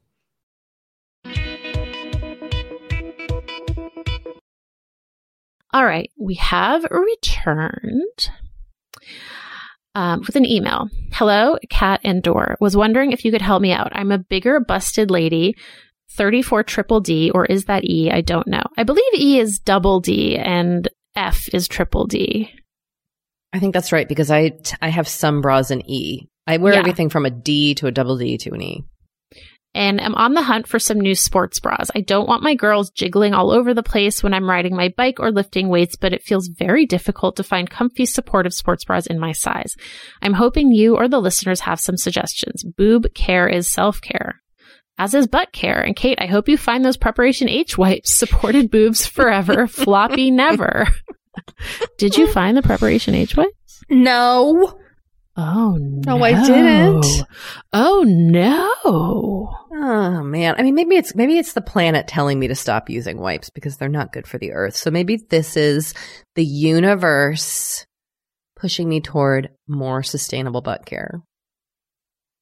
All 5.73 5.85
right, 5.85 6.11
we 6.19 6.35
have 6.35 6.83
returned 6.89 8.29
um, 9.95 10.21
with 10.25 10.35
an 10.35 10.45
email. 10.45 10.89
Hello, 11.13 11.57
Kat 11.69 12.01
and 12.03 12.21
Dor. 12.21 12.57
Was 12.59 12.75
wondering 12.75 13.11
if 13.11 13.23
you 13.23 13.31
could 13.31 13.41
help 13.41 13.61
me 13.61 13.71
out. 13.71 13.89
I'm 13.93 14.11
a 14.11 14.17
bigger 14.17 14.59
busted 14.59 15.09
lady, 15.09 15.55
34 16.17 16.63
triple 16.63 16.99
D, 16.99 17.31
or 17.31 17.45
is 17.45 17.65
that 17.65 17.85
E? 17.85 18.11
I 18.11 18.19
don't 18.21 18.47
know. 18.47 18.63
I 18.77 18.83
believe 18.83 19.13
E 19.13 19.39
is 19.39 19.59
double 19.59 20.01
D 20.01 20.37
and 20.37 20.89
F 21.15 21.47
is 21.53 21.67
triple 21.67 22.05
D. 22.05 22.49
I 23.53 23.59
think 23.59 23.73
that's 23.73 23.91
right 23.91 24.07
because 24.07 24.31
I 24.31 24.51
I 24.81 24.89
have 24.89 25.07
some 25.07 25.41
bras 25.41 25.71
in 25.71 25.89
E. 25.89 26.27
I 26.47 26.57
wear 26.57 26.73
Yeah. 26.73 26.79
everything 26.79 27.09
from 27.09 27.25
a 27.25 27.29
D 27.29 27.75
to 27.75 27.87
a 27.87 27.91
double 27.91 28.17
D 28.17 28.37
to 28.39 28.51
an 28.53 28.61
E. 28.61 28.83
and 29.73 30.01
am 30.01 30.15
on 30.15 30.33
the 30.33 30.41
hunt 30.41 30.67
for 30.67 30.79
some 30.79 30.99
new 30.99 31.15
sports 31.15 31.59
bras. 31.59 31.89
I 31.95 32.01
don't 32.01 32.27
want 32.27 32.43
my 32.43 32.55
girls 32.55 32.89
jiggling 32.89 33.33
all 33.33 33.51
over 33.51 33.73
the 33.73 33.83
place 33.83 34.21
when 34.21 34.33
I'm 34.33 34.49
riding 34.49 34.75
my 34.75 34.93
bike 34.95 35.19
or 35.19 35.31
lifting 35.31 35.69
weights, 35.69 35.95
but 35.95 36.13
it 36.13 36.23
feels 36.23 36.47
very 36.47 36.85
difficult 36.85 37.37
to 37.37 37.43
find 37.43 37.69
comfy, 37.69 38.05
supportive 38.05 38.53
sports 38.53 38.83
bras 38.83 39.07
in 39.07 39.19
my 39.19 39.31
size. 39.31 39.75
I'm 40.21 40.33
hoping 40.33 40.71
you 40.71 40.95
or 40.95 41.07
the 41.07 41.21
listeners 41.21 41.61
have 41.61 41.79
some 41.79 41.97
suggestions. 41.97 42.63
Boob 42.63 43.13
care 43.13 43.47
is 43.47 43.71
self 43.71 44.01
care. 44.01 44.41
As 44.97 45.13
is 45.13 45.25
butt 45.25 45.51
care. 45.51 45.81
And 45.81 45.95
Kate, 45.95 46.19
I 46.21 46.27
hope 46.27 46.49
you 46.49 46.57
find 46.57 46.85
those 46.85 46.97
preparation 46.97 47.49
H 47.49 47.77
wipes. 47.77 48.13
Supported 48.13 48.69
boobs 48.69 49.05
forever, 49.05 49.67
floppy 49.67 50.29
never. 50.31 50.87
Did 51.97 52.17
you 52.17 52.27
find 52.27 52.57
the 52.57 52.61
preparation 52.61 53.15
H 53.15 53.35
wipes? 53.35 53.83
No. 53.89 54.77
Oh 55.37 55.77
no. 55.79 56.17
No, 56.17 56.23
I 56.23 56.45
didn't. 56.45 57.05
Oh 57.71 58.03
no. 58.05 59.49
Oh 59.73 60.23
man. 60.23 60.55
I 60.57 60.61
mean 60.63 60.75
maybe 60.75 60.97
it's 60.97 61.15
maybe 61.15 61.37
it's 61.37 61.53
the 61.53 61.61
planet 61.61 62.07
telling 62.07 62.37
me 62.39 62.47
to 62.49 62.55
stop 62.55 62.89
using 62.89 63.17
wipes 63.17 63.49
because 63.49 63.77
they're 63.77 63.87
not 63.89 64.11
good 64.11 64.27
for 64.27 64.37
the 64.37 64.51
earth. 64.51 64.75
So 64.75 64.91
maybe 64.91 65.17
this 65.29 65.55
is 65.55 65.93
the 66.35 66.45
universe 66.45 67.85
pushing 68.57 68.89
me 68.89 68.99
toward 69.01 69.49
more 69.67 70.03
sustainable 70.03 70.61
butt 70.61 70.85
care. 70.85 71.21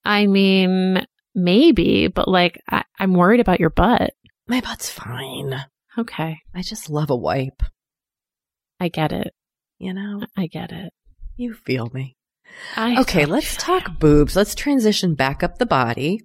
I 0.03 0.27
mean, 0.27 1.05
maybe, 1.35 2.07
but 2.07 2.27
like, 2.27 2.59
I, 2.69 2.83
I'm 2.97 3.13
worried 3.13 3.39
about 3.39 3.59
your 3.59 3.69
butt. 3.69 4.13
My 4.47 4.61
butt's 4.61 4.89
fine. 4.89 5.63
Okay. 5.97 6.39
I 6.55 6.61
just 6.61 6.89
love 6.89 7.09
a 7.09 7.15
wipe, 7.15 7.61
I 8.79 8.87
get 8.89 9.11
it. 9.11 9.33
you 9.77 9.93
know? 9.93 10.25
I 10.35 10.47
get 10.47 10.71
it. 10.71 10.91
You 11.37 11.53
feel 11.53 11.89
me. 11.93 12.15
I 12.75 12.99
Okay, 13.01 13.25
let's 13.25 13.55
talk 13.57 13.99
boobs. 13.99 14.35
Let's 14.35 14.55
transition 14.55 15.15
back 15.15 15.43
up 15.43 15.57
the 15.57 15.65
body 15.65 16.21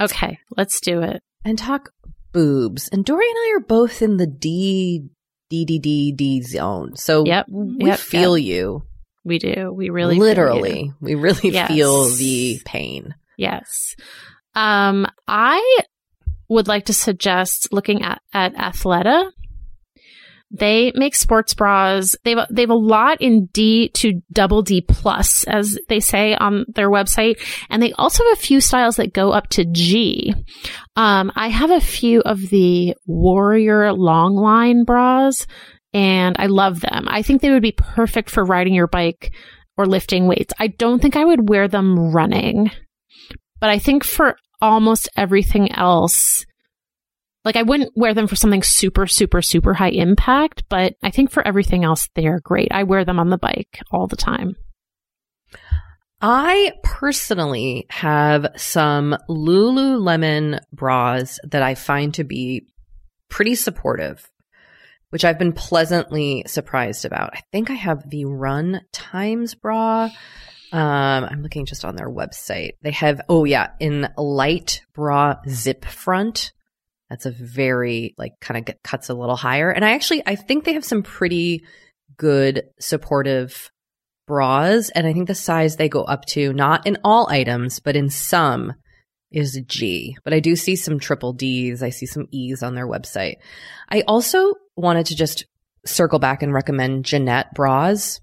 Okay, 0.00 0.38
let's 0.56 0.80
do 0.80 1.02
it. 1.02 1.22
and 1.44 1.58
talk 1.58 1.90
boobs. 2.32 2.88
And 2.88 3.04
Doree 3.04 3.28
and 3.28 3.38
I 3.38 3.52
are 3.56 3.60
both 3.66 4.02
in 4.02 4.16
the 4.16 4.26
D 4.26 5.08
D 5.50 5.64
D 5.64 5.78
D 5.78 6.12
D 6.12 6.42
zone. 6.42 6.96
So 6.96 7.24
Yep, 7.24 7.46
we 7.50 7.86
yep, 7.86 7.98
feel 7.98 8.36
you. 8.36 8.82
We 9.24 9.38
do. 9.38 9.72
We 9.72 9.90
really 9.90 10.18
literally. 10.18 10.92
We 11.00 11.14
really 11.14 11.50
Yes. 11.50 11.68
feel 11.68 12.08
the 12.08 12.60
pain. 12.64 13.14
Yes. 13.38 13.94
Um, 14.54 15.06
I 15.28 15.80
would 16.48 16.68
like 16.68 16.86
to 16.86 16.92
suggest 16.94 17.68
looking 17.72 18.02
at, 18.02 18.20
at 18.32 18.54
Athleta. 18.54 19.30
They 20.56 20.92
make 20.94 21.14
sports 21.14 21.54
bras. 21.54 22.16
They've 22.24 22.38
they've 22.50 22.70
a 22.70 22.74
lot 22.74 23.20
in 23.20 23.46
D 23.46 23.88
to 23.94 24.20
double 24.32 24.62
D 24.62 24.80
plus, 24.80 25.44
as 25.44 25.78
they 25.88 26.00
say 26.00 26.34
on 26.34 26.64
their 26.74 26.90
website, 26.90 27.40
and 27.70 27.82
they 27.82 27.92
also 27.92 28.24
have 28.24 28.38
a 28.38 28.40
few 28.40 28.60
styles 28.60 28.96
that 28.96 29.12
go 29.12 29.32
up 29.32 29.48
to 29.50 29.64
G. 29.64 30.32
Um, 30.96 31.32
I 31.34 31.48
have 31.48 31.70
a 31.70 31.80
few 31.80 32.20
of 32.20 32.40
the 32.50 32.94
Warrior 33.06 33.92
long 33.92 34.34
line 34.36 34.84
bras, 34.84 35.46
and 35.92 36.36
I 36.38 36.46
love 36.46 36.80
them. 36.80 37.06
I 37.08 37.22
think 37.22 37.42
they 37.42 37.50
would 37.50 37.62
be 37.62 37.72
perfect 37.72 38.30
for 38.30 38.44
riding 38.44 38.74
your 38.74 38.88
bike 38.88 39.34
or 39.76 39.86
lifting 39.86 40.28
weights. 40.28 40.54
I 40.58 40.68
don't 40.68 41.02
think 41.02 41.16
I 41.16 41.24
would 41.24 41.48
wear 41.48 41.66
them 41.66 42.12
running 42.12 42.70
but 43.64 43.70
I 43.70 43.78
think 43.78 44.04
for 44.04 44.36
almost 44.60 45.08
everything 45.16 45.72
else, 45.72 46.44
like 47.44 47.56
I 47.56 47.62
wouldn't 47.62 47.92
wear 47.94 48.14
them 48.14 48.26
for 48.26 48.36
something 48.36 48.62
super, 48.62 49.06
super, 49.06 49.42
super 49.42 49.74
high 49.74 49.90
impact, 49.90 50.64
but 50.68 50.94
I 51.02 51.10
think 51.10 51.30
for 51.30 51.46
everything 51.46 51.84
else, 51.84 52.08
they're 52.14 52.40
great. 52.40 52.68
I 52.70 52.84
wear 52.84 53.04
them 53.04 53.20
on 53.20 53.30
the 53.30 53.38
bike 53.38 53.80
all 53.90 54.06
the 54.06 54.16
time. 54.16 54.56
I 56.20 56.72
personally 56.82 57.86
have 57.90 58.46
some 58.56 59.16
Lululemon 59.28 60.60
bras 60.72 61.38
that 61.44 61.62
I 61.62 61.74
find 61.74 62.14
to 62.14 62.24
be 62.24 62.66
pretty 63.28 63.54
supportive, 63.56 64.26
which 65.10 65.24
I've 65.24 65.38
been 65.38 65.52
pleasantly 65.52 66.44
surprised 66.46 67.04
about. 67.04 67.34
I 67.34 67.40
think 67.52 67.68
I 67.68 67.74
have 67.74 68.08
the 68.08 68.24
Run 68.24 68.80
Times 68.90 69.54
bra. 69.54 70.08
Um, 70.72 71.24
I'm 71.24 71.42
looking 71.42 71.66
just 71.66 71.84
on 71.84 71.94
their 71.94 72.08
website. 72.08 72.72
They 72.82 72.92
have, 72.92 73.20
oh 73.28 73.44
yeah, 73.44 73.72
Enlite 73.78 74.80
bra 74.94 75.36
zip 75.46 75.84
front. 75.84 76.52
That's 77.14 77.26
a 77.26 77.30
very 77.30 78.12
like 78.18 78.32
kind 78.40 78.68
of 78.68 78.74
cuts 78.82 79.08
a 79.08 79.14
little 79.14 79.36
higher. 79.36 79.70
And 79.70 79.84
I 79.84 79.92
actually, 79.92 80.20
I 80.26 80.34
think 80.34 80.64
they 80.64 80.72
have 80.72 80.84
some 80.84 81.04
pretty 81.04 81.64
good 82.16 82.64
supportive 82.80 83.70
bras, 84.26 84.90
and 84.90 85.06
I 85.06 85.12
think 85.12 85.28
the 85.28 85.34
size 85.36 85.76
they 85.76 85.88
go 85.88 86.02
up 86.02 86.24
to, 86.30 86.52
not 86.52 86.88
in 86.88 86.98
all 87.04 87.30
items, 87.30 87.78
but 87.78 87.94
in 87.94 88.10
some, 88.10 88.72
is 89.30 89.62
G. 89.64 90.16
But 90.24 90.34
I 90.34 90.40
do 90.40 90.56
see 90.56 90.74
some 90.74 90.98
triple 90.98 91.34
Ds. 91.34 91.84
I 91.84 91.90
see 91.90 92.06
some 92.06 92.26
E's 92.32 92.64
on 92.64 92.74
their 92.74 92.88
website. 92.88 93.36
I 93.88 94.02
also 94.08 94.54
wanted 94.74 95.06
to 95.06 95.14
just 95.14 95.46
circle 95.86 96.18
back 96.18 96.42
and 96.42 96.52
recommend 96.52 97.04
Jenette 97.04 97.52
Bras 97.54 98.20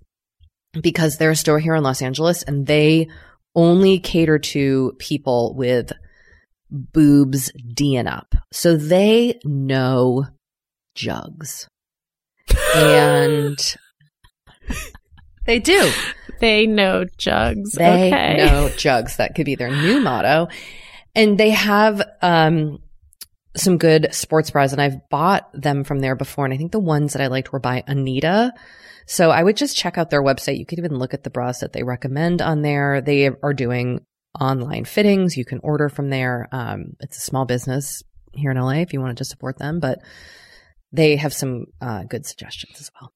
because 0.73 1.15
they're 1.15 1.31
a 1.31 1.35
store 1.37 1.59
here 1.59 1.75
in 1.75 1.83
Los 1.83 2.01
Angeles 2.01 2.43
and 2.43 2.67
they 2.67 3.07
only 3.55 3.99
cater 3.99 4.37
to 4.37 4.93
people 4.99 5.55
with 5.55 5.93
boobs 6.71 7.51
D 7.73 7.95
and 7.95 8.07
up. 8.07 8.33
So 8.51 8.75
they 8.75 9.39
know 9.43 10.25
jugs. 10.95 11.67
and 12.75 13.59
they 15.45 15.59
do. 15.59 15.91
They 16.39 16.65
know 16.65 17.05
jugs. 17.17 17.73
They 17.73 18.07
okay. 18.07 18.37
know 18.37 18.69
jugs. 18.77 19.17
That 19.17 19.35
could 19.35 19.45
be 19.45 19.55
their 19.55 19.69
new 19.69 19.99
motto. 19.99 20.47
And 21.13 21.37
they 21.37 21.51
have 21.51 22.01
um 22.21 22.79
some 23.55 23.77
good 23.77 24.07
sports 24.13 24.49
bras 24.49 24.71
and 24.71 24.81
I've 24.81 25.09
bought 25.09 25.49
them 25.53 25.83
from 25.83 25.99
there 25.99 26.15
before 26.15 26.45
and 26.45 26.53
I 26.53 26.57
think 26.57 26.71
the 26.71 26.79
ones 26.79 27.13
that 27.13 27.21
I 27.21 27.27
liked 27.27 27.51
were 27.51 27.59
by 27.59 27.83
Anita. 27.85 28.53
So 29.05 29.29
I 29.29 29.43
would 29.43 29.57
just 29.57 29.75
check 29.75 29.97
out 29.97 30.09
their 30.09 30.23
website. 30.23 30.57
You 30.57 30.65
could 30.65 30.79
even 30.79 30.97
look 30.97 31.13
at 31.13 31.23
the 31.23 31.29
bras 31.29 31.59
that 31.59 31.73
they 31.73 31.83
recommend 31.83 32.41
on 32.41 32.61
there. 32.61 33.01
They 33.01 33.27
are 33.27 33.53
doing 33.53 34.05
online 34.39 34.85
fittings. 34.85 35.37
You 35.37 35.45
can 35.45 35.59
order 35.63 35.89
from 35.89 36.09
there. 36.09 36.47
Um, 36.51 36.93
it's 36.99 37.17
a 37.17 37.21
small 37.21 37.45
business 37.45 38.03
here 38.33 38.51
in 38.51 38.57
LA 38.57 38.75
if 38.81 38.93
you 38.93 39.01
wanted 39.01 39.17
to 39.17 39.25
support 39.25 39.57
them, 39.57 39.79
but 39.79 39.99
they 40.91 41.15
have 41.17 41.33
some 41.33 41.65
uh, 41.81 42.03
good 42.03 42.25
suggestions 42.25 42.79
as 42.79 42.89
well. 42.99 43.11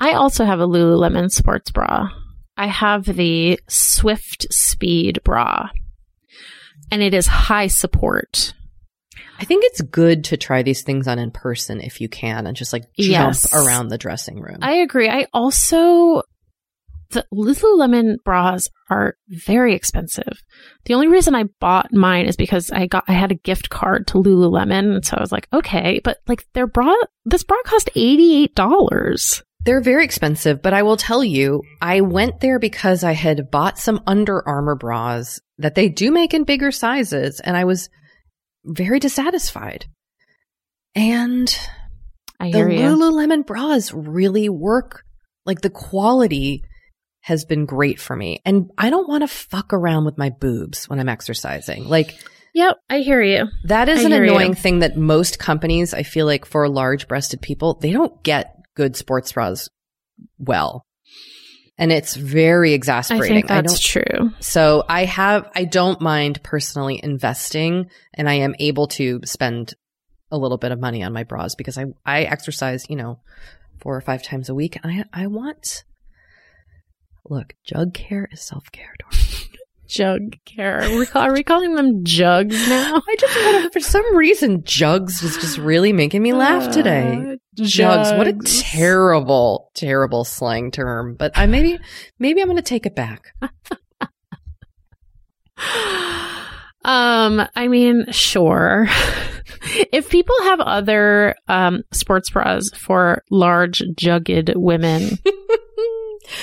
I 0.00 0.12
also 0.12 0.44
have 0.44 0.60
a 0.60 0.66
Lululemon 0.66 1.30
sports 1.30 1.70
bra. 1.70 2.08
I 2.56 2.66
have 2.68 3.04
the 3.04 3.60
Swift 3.68 4.46
Speed 4.52 5.20
bra, 5.24 5.68
and 6.90 7.02
it 7.02 7.12
is 7.12 7.26
high 7.26 7.66
support. 7.66 8.54
I 9.38 9.44
think 9.44 9.64
it's 9.66 9.82
good 9.82 10.24
to 10.24 10.38
try 10.38 10.62
these 10.62 10.82
things 10.82 11.06
on 11.06 11.18
in 11.18 11.30
person 11.30 11.82
if 11.82 12.00
you 12.00 12.08
can 12.08 12.46
and 12.46 12.56
just 12.56 12.72
like 12.72 12.84
jump 12.98 13.34
Yes. 13.34 13.52
around 13.52 13.88
the 13.88 13.98
dressing 13.98 14.40
room. 14.40 14.58
I 14.62 14.76
agree. 14.76 15.10
I 15.10 15.26
also 15.34 16.22
the 17.10 17.24
Lululemon 17.32 18.16
bras 18.24 18.68
are 18.90 19.16
very 19.28 19.74
expensive. 19.74 20.42
The 20.84 20.94
only 20.94 21.08
reason 21.08 21.34
I 21.34 21.44
bought 21.60 21.92
mine 21.92 22.26
is 22.26 22.36
because 22.36 22.70
I 22.70 22.86
got 22.86 23.04
I 23.08 23.12
had 23.12 23.32
a 23.32 23.36
gift 23.36 23.68
card 23.70 24.06
to 24.08 24.18
Lululemon, 24.18 24.94
and 24.94 25.04
so 25.04 25.16
I 25.16 25.20
was 25.20 25.32
like, 25.32 25.48
okay, 25.52 26.00
but 26.02 26.18
like 26.26 26.46
their 26.54 26.66
bra, 26.66 26.94
this 27.24 27.44
bra 27.44 27.58
cost 27.64 27.90
eighty 27.94 28.42
eight 28.42 28.54
dollars. 28.54 29.42
They're 29.64 29.80
very 29.80 30.04
expensive, 30.04 30.62
but 30.62 30.74
I 30.74 30.84
will 30.84 30.96
tell 30.96 31.24
you, 31.24 31.62
I 31.82 32.00
went 32.00 32.40
there 32.40 32.60
because 32.60 33.02
I 33.02 33.12
had 33.12 33.50
bought 33.50 33.78
some 33.78 34.00
Under 34.06 34.46
Armour 34.46 34.76
bras 34.76 35.40
that 35.58 35.74
they 35.74 35.88
do 35.88 36.12
make 36.12 36.34
in 36.34 36.44
bigger 36.44 36.70
sizes, 36.70 37.40
and 37.40 37.56
I 37.56 37.64
was 37.64 37.88
very 38.64 39.00
dissatisfied. 39.00 39.86
And 40.94 41.54
I 42.38 42.52
the 42.52 42.58
you. 42.58 42.64
Lululemon 42.64 43.44
bras 43.44 43.92
really 43.92 44.48
work. 44.48 45.02
Like 45.44 45.60
the 45.60 45.70
quality 45.70 46.62
has 47.26 47.44
been 47.44 47.66
great 47.66 47.98
for 47.98 48.14
me. 48.14 48.40
And 48.44 48.70
I 48.78 48.88
don't 48.88 49.08
want 49.08 49.22
to 49.22 49.26
fuck 49.26 49.72
around 49.72 50.04
with 50.04 50.16
my 50.16 50.30
boobs 50.30 50.88
when 50.88 51.00
I'm 51.00 51.08
exercising. 51.08 51.82
Like 51.88 52.14
Yep, 52.54 52.76
I 52.88 53.00
hear 53.00 53.20
you. 53.20 53.48
that 53.64 53.88
is 53.88 53.98
I 53.98 54.04
an 54.04 54.12
hear 54.12 54.24
you. 54.24 54.30
annoying 54.30 54.54
thing 54.54 54.78
that 54.78 54.96
most 54.96 55.40
companies, 55.40 55.92
I 55.92 56.04
feel 56.04 56.24
like 56.24 56.44
for 56.46 56.68
large 56.68 57.08
breasted 57.08 57.42
people, 57.42 57.74
they 57.74 57.90
don't 57.90 58.22
get 58.22 58.54
good 58.76 58.94
sports 58.94 59.32
bras 59.32 59.68
well. 60.38 60.86
And 61.76 61.90
it's 61.90 62.14
very 62.14 62.74
exasperating. 62.74 63.38
I 63.38 63.40
think 63.40 63.48
that's 63.48 63.80
true. 63.80 64.30
So 64.38 64.84
I 64.88 65.04
have, 65.06 65.50
I 65.56 65.64
don't 65.64 66.00
mind 66.00 66.44
personally 66.44 67.00
investing 67.02 67.90
and 68.14 68.28
I 68.28 68.34
am 68.34 68.54
able 68.60 68.86
to 68.86 69.18
spend 69.24 69.74
a 70.30 70.38
little 70.38 70.58
bit 70.58 70.70
of 70.70 70.78
money 70.78 71.02
on 71.02 71.12
my 71.12 71.24
bras 71.24 71.56
because 71.56 71.76
I, 71.76 71.86
I 72.06 72.22
exercise, 72.22 72.86
you 72.88 72.94
know, 72.94 73.18
four 73.80 73.96
or 73.96 74.00
five 74.00 74.22
times 74.22 74.48
a 74.48 74.54
week. 74.54 74.78
And 74.80 75.04
I, 75.12 75.24
I 75.24 75.26
want, 75.26 75.82
look, 77.28 77.54
jug 77.64 77.94
care 77.94 78.28
is 78.32 78.40
self 78.40 78.70
care. 78.72 78.94
Jug 79.88 80.34
care. 80.44 80.82
Are 80.82 80.98
we, 80.98 81.06
call, 81.06 81.22
are 81.22 81.32
we 81.32 81.44
calling 81.44 81.76
them 81.76 82.02
jugs 82.02 82.68
now? 82.68 82.96
I 82.96 83.16
just 83.20 83.36
want 83.36 83.62
to, 83.62 83.70
for 83.70 83.78
some 83.78 84.16
reason, 84.16 84.64
jugs 84.64 85.22
is 85.22 85.36
just 85.36 85.58
really 85.58 85.92
making 85.92 86.24
me 86.24 86.32
laugh 86.32 86.72
today. 86.72 87.14
Uh, 87.14 87.36
Jugs. 87.54 88.10
What 88.10 88.26
a 88.26 88.32
terrible, 88.32 89.70
terrible 89.74 90.24
slang 90.24 90.72
term. 90.72 91.14
But 91.14 91.38
I 91.38 91.46
maybe, 91.46 91.78
maybe 92.18 92.42
I'm 92.42 92.48
going 92.48 92.56
to 92.56 92.62
take 92.62 92.84
it 92.84 92.96
back. 92.96 93.32
Um, 96.86 97.42
I 97.56 97.66
mean, 97.66 98.06
sure. 98.12 98.86
if 99.92 100.08
people 100.08 100.36
have 100.42 100.60
other 100.60 101.34
um 101.48 101.82
sports 101.92 102.30
bras 102.30 102.70
for 102.76 103.24
large 103.28 103.82
jugged 103.96 104.52
women, 104.54 105.18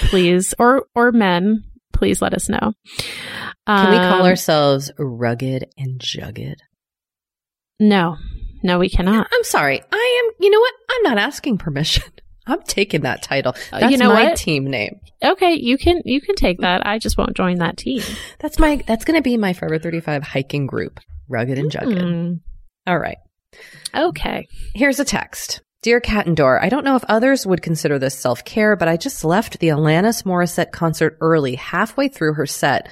please, 0.09 0.53
or 0.59 0.85
or 0.95 1.11
men, 1.11 1.63
please 1.91 2.21
let 2.21 2.33
us 2.33 2.49
know. 2.49 2.73
Can 3.67 3.91
we 3.91 3.97
call 3.97 4.21
Um, 4.21 4.25
ourselves 4.25 4.91
rugged 4.97 5.67
and 5.77 5.99
jugged? 5.99 6.61
No, 7.79 8.17
no, 8.63 8.79
we 8.79 8.89
cannot. 8.89 9.27
I'm 9.31 9.43
sorry. 9.43 9.81
I 9.91 10.23
am, 10.25 10.31
you 10.39 10.49
know 10.49 10.59
what? 10.59 10.73
I'm 10.91 11.03
not 11.03 11.17
asking 11.17 11.57
permission. 11.57 12.03
I'm 12.45 12.61
taking 12.63 13.01
that 13.01 13.21
title. 13.23 13.53
Uh, 13.71 13.79
That's 13.79 13.91
you 13.91 13.97
know 13.97 14.09
my 14.13 14.25
what? 14.25 14.37
team 14.37 14.65
name. 14.65 14.99
Okay, 15.23 15.53
you 15.53 15.77
can 15.77 16.01
you 16.03 16.19
can 16.19 16.35
take 16.35 16.59
that. 16.59 16.85
I 16.85 16.99
just 16.99 17.17
won't 17.17 17.37
join 17.37 17.59
that 17.59 17.77
team. 17.77 18.01
That's 18.39 18.59
my, 18.59 18.83
that's 18.85 19.05
going 19.05 19.15
to 19.17 19.21
be 19.21 19.37
my 19.37 19.53
Forever 19.53 19.79
35 19.79 20.23
hiking 20.23 20.67
group. 20.67 20.99
Rugged 21.29 21.57
and 21.57 21.71
jugged. 21.71 21.97
Hmm, 21.97 22.33
All 22.85 22.99
right. 22.99 23.15
okay. 23.95 24.45
Here's 24.75 24.99
a 24.99 25.05
text. 25.05 25.61
Dear 25.83 25.99
Door, 25.99 26.63
I 26.63 26.69
don't 26.69 26.85
know 26.85 26.95
if 26.95 27.03
others 27.09 27.45
would 27.45 27.61
consider 27.61 27.99
this 27.99 28.17
self-care, 28.17 28.77
but 28.77 28.87
I 28.87 28.95
just 28.95 29.25
left 29.25 29.59
the 29.59 29.67
Alanis 29.67 30.23
Morissette 30.23 30.71
concert 30.71 31.17
early, 31.19 31.55
halfway 31.55 32.07
through 32.07 32.35
her 32.35 32.45
set. 32.45 32.87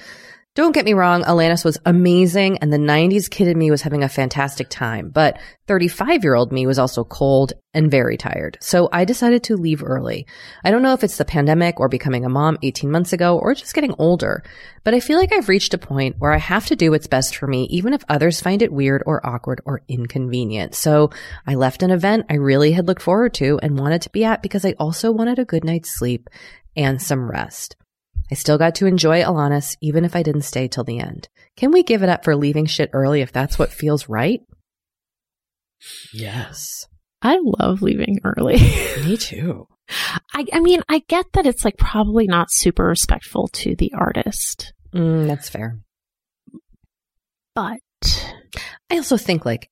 Don't 0.54 0.72
get 0.72 0.84
me 0.84 0.92
wrong, 0.92 1.22
Alanis 1.22 1.64
was 1.64 1.78
amazing 1.86 2.58
and 2.58 2.70
the 2.70 2.76
90s 2.76 3.30
kid 3.30 3.48
in 3.48 3.56
me 3.56 3.70
was 3.70 3.80
having 3.80 4.02
a 4.02 4.08
fantastic 4.08 4.68
time, 4.68 5.08
but 5.08 5.38
35 5.66 6.22
year 6.22 6.34
old 6.34 6.52
me 6.52 6.66
was 6.66 6.78
also 6.78 7.04
cold 7.04 7.54
and 7.72 7.90
very 7.90 8.18
tired. 8.18 8.58
So 8.60 8.90
I 8.92 9.06
decided 9.06 9.44
to 9.44 9.56
leave 9.56 9.82
early. 9.82 10.26
I 10.62 10.70
don't 10.70 10.82
know 10.82 10.92
if 10.92 11.02
it's 11.02 11.16
the 11.16 11.24
pandemic 11.24 11.80
or 11.80 11.88
becoming 11.88 12.26
a 12.26 12.28
mom 12.28 12.58
18 12.62 12.90
months 12.90 13.14
ago 13.14 13.38
or 13.38 13.54
just 13.54 13.72
getting 13.72 13.94
older, 13.98 14.42
but 14.84 14.92
I 14.92 15.00
feel 15.00 15.18
like 15.18 15.32
I've 15.32 15.48
reached 15.48 15.72
a 15.72 15.78
point 15.78 16.16
where 16.18 16.34
I 16.34 16.38
have 16.38 16.66
to 16.66 16.76
do 16.76 16.90
what's 16.90 17.06
best 17.06 17.34
for 17.34 17.46
me, 17.46 17.66
even 17.70 17.94
if 17.94 18.04
others 18.10 18.42
find 18.42 18.60
it 18.60 18.74
weird 18.74 19.02
or 19.06 19.26
awkward 19.26 19.62
or 19.64 19.80
inconvenient. 19.88 20.74
So 20.74 21.12
I 21.46 21.54
left 21.54 21.82
an 21.82 21.90
event 21.90 22.26
I 22.28 22.34
really 22.34 22.72
had 22.72 22.86
looked 22.86 23.00
forward 23.00 23.32
to 23.34 23.58
and 23.62 23.80
wanted 23.80 24.02
to 24.02 24.10
be 24.10 24.24
at 24.24 24.42
because 24.42 24.66
I 24.66 24.74
also 24.78 25.12
wanted 25.12 25.38
a 25.38 25.46
good 25.46 25.64
night's 25.64 25.90
sleep 25.90 26.28
and 26.76 27.00
some 27.00 27.30
rest. 27.30 27.74
I 28.32 28.34
still 28.34 28.56
got 28.56 28.76
to 28.76 28.86
enjoy 28.86 29.20
Alanis 29.20 29.76
even 29.82 30.06
if 30.06 30.16
I 30.16 30.22
didn't 30.22 30.42
stay 30.42 30.66
till 30.66 30.84
the 30.84 30.98
end. 31.00 31.28
Can 31.58 31.70
we 31.70 31.82
give 31.82 32.02
it 32.02 32.08
up 32.08 32.24
for 32.24 32.34
leaving 32.34 32.64
shit 32.64 32.88
early 32.94 33.20
if 33.20 33.30
that's 33.30 33.58
what 33.58 33.70
feels 33.70 34.08
right? 34.08 34.40
Yes. 36.14 36.86
I 37.20 37.38
love 37.42 37.82
leaving 37.82 38.20
early. 38.24 38.54
Me 39.04 39.18
too. 39.18 39.66
I, 40.32 40.46
I 40.50 40.60
mean, 40.60 40.80
I 40.88 41.02
get 41.08 41.26
that 41.34 41.44
it's 41.44 41.62
like 41.62 41.76
probably 41.76 42.26
not 42.26 42.50
super 42.50 42.84
respectful 42.84 43.48
to 43.48 43.76
the 43.76 43.92
artist, 43.92 44.72
Mm, 44.94 45.26
that's 45.26 45.50
fair. 45.50 45.78
but 47.54 47.80
I 48.90 48.96
also 48.96 49.18
think 49.18 49.44
like, 49.44 49.68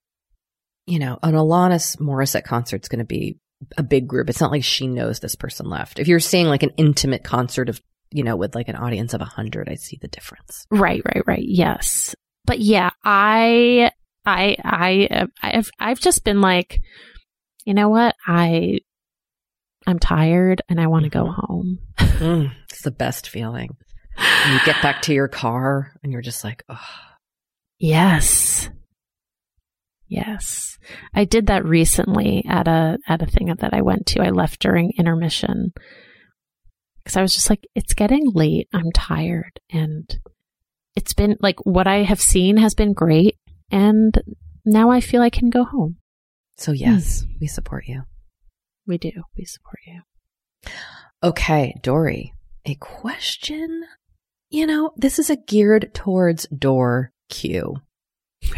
you 0.87 0.99
know, 0.99 1.19
an 1.23 1.33
Alanis 1.35 1.97
Morissette 1.99 2.45
concert's 2.45 2.89
going 2.89 2.99
to 3.01 3.05
be 3.07 3.39
a 3.79 3.83
big 3.83 4.07
group. 4.07 4.29
It's 4.29 4.41
not 4.41 4.51
like 4.51 4.65
she 4.65 4.87
knows 4.87 5.21
this 5.21 5.35
person 5.35 5.69
left. 5.71 5.99
If 5.99 6.09
you're 6.09 6.21
seeing 6.21 6.47
like 6.47 6.63
an 6.63 6.73
intimate 6.77 7.25
concert 7.25 7.71
of, 7.71 7.81
you 8.13 8.23
know, 8.25 8.37
with 8.37 8.55
like 8.55 8.69
an 8.69 8.77
audience 8.77 9.15
of 9.15 9.21
a 9.21 9.25
hundred, 9.27 9.69
I 9.69 9.75
see 9.77 9.99
the 10.01 10.09
difference. 10.09 10.67
right, 10.71 11.03
right, 11.05 11.23
right. 11.27 11.45
Yes. 11.45 12.15
But 12.45 12.59
yeah, 12.61 12.91
I, 13.05 13.91
I, 14.27 14.57
I, 14.65 15.27
I've, 15.43 15.71
I've 15.79 16.01
just 16.01 16.25
been 16.25 16.41
like, 16.41 16.81
you 17.65 17.75
know 17.75 17.89
what? 17.89 18.17
I, 18.27 18.79
I'm 19.87 19.99
tired 19.99 20.63
and 20.69 20.81
I 20.81 20.87
want 20.89 21.05
to 21.05 21.11
go 21.11 21.25
Mhm. 21.25 21.35
home. 21.35 21.79
Mm, 21.99 22.53
it's 22.69 22.83
the 22.83 22.91
best 22.91 23.29
feeling. 23.29 23.77
And 24.17 24.53
you 24.55 24.61
get 24.67 24.83
back 24.83 25.03
to 25.03 25.15
your 25.15 25.29
car 25.29 25.93
and 26.03 26.13
you're 26.13 26.21
just 26.23 26.45
like, 26.45 26.63
oh, 26.69 26.79
Yes. 27.79 28.69
Yes. 30.09 30.77
I 31.15 31.25
did 31.25 31.47
that 31.47 31.65
recently 31.65 32.45
at 32.49 32.67
a 32.69 32.99
at 33.09 33.23
a 33.23 33.27
thing 33.27 33.47
that 33.59 33.73
I 33.73 33.81
went 33.83 34.07
to. 34.09 34.23
I 34.23 34.31
left 34.31 34.61
during 34.61 34.93
intermission 34.99 35.73
cuz 37.05 37.17
I 37.17 37.23
was 37.23 37.35
just 37.35 37.51
like 37.51 37.67
it's 37.75 37.95
getting 37.95 38.31
late. 38.33 38.69
I'm 38.73 38.93
tired 38.93 39.61
and 39.71 40.19
it's 40.97 41.15
been 41.15 41.37
like 41.41 41.59
what 41.65 41.87
I 41.87 42.03
have 42.03 42.21
seen 42.21 42.57
has 42.59 42.75
been 42.75 42.93
great 42.93 43.37
and 43.71 44.21
now 44.65 44.91
I 44.91 45.01
feel 45.01 45.23
I 45.23 45.31
can 45.31 45.51
go 45.51 45.65
home. 45.65 45.97
so 46.57 46.73
yes, 46.73 47.25
we 47.41 47.47
support 47.47 47.85
you. 47.87 48.03
We 48.87 48.99
do. 48.99 49.11
We 49.37 49.45
support 49.45 49.79
you. 49.87 50.01
Okay, 51.23 51.75
Doree. 51.83 52.33
a 52.67 52.75
question. 52.75 53.85
You 54.51 54.67
know, 54.67 54.93
this 54.97 55.19
is 55.19 55.31
a 55.31 55.37
geared 55.37 55.95
towards 55.95 56.47
door 56.49 57.13
Q. 57.29 57.77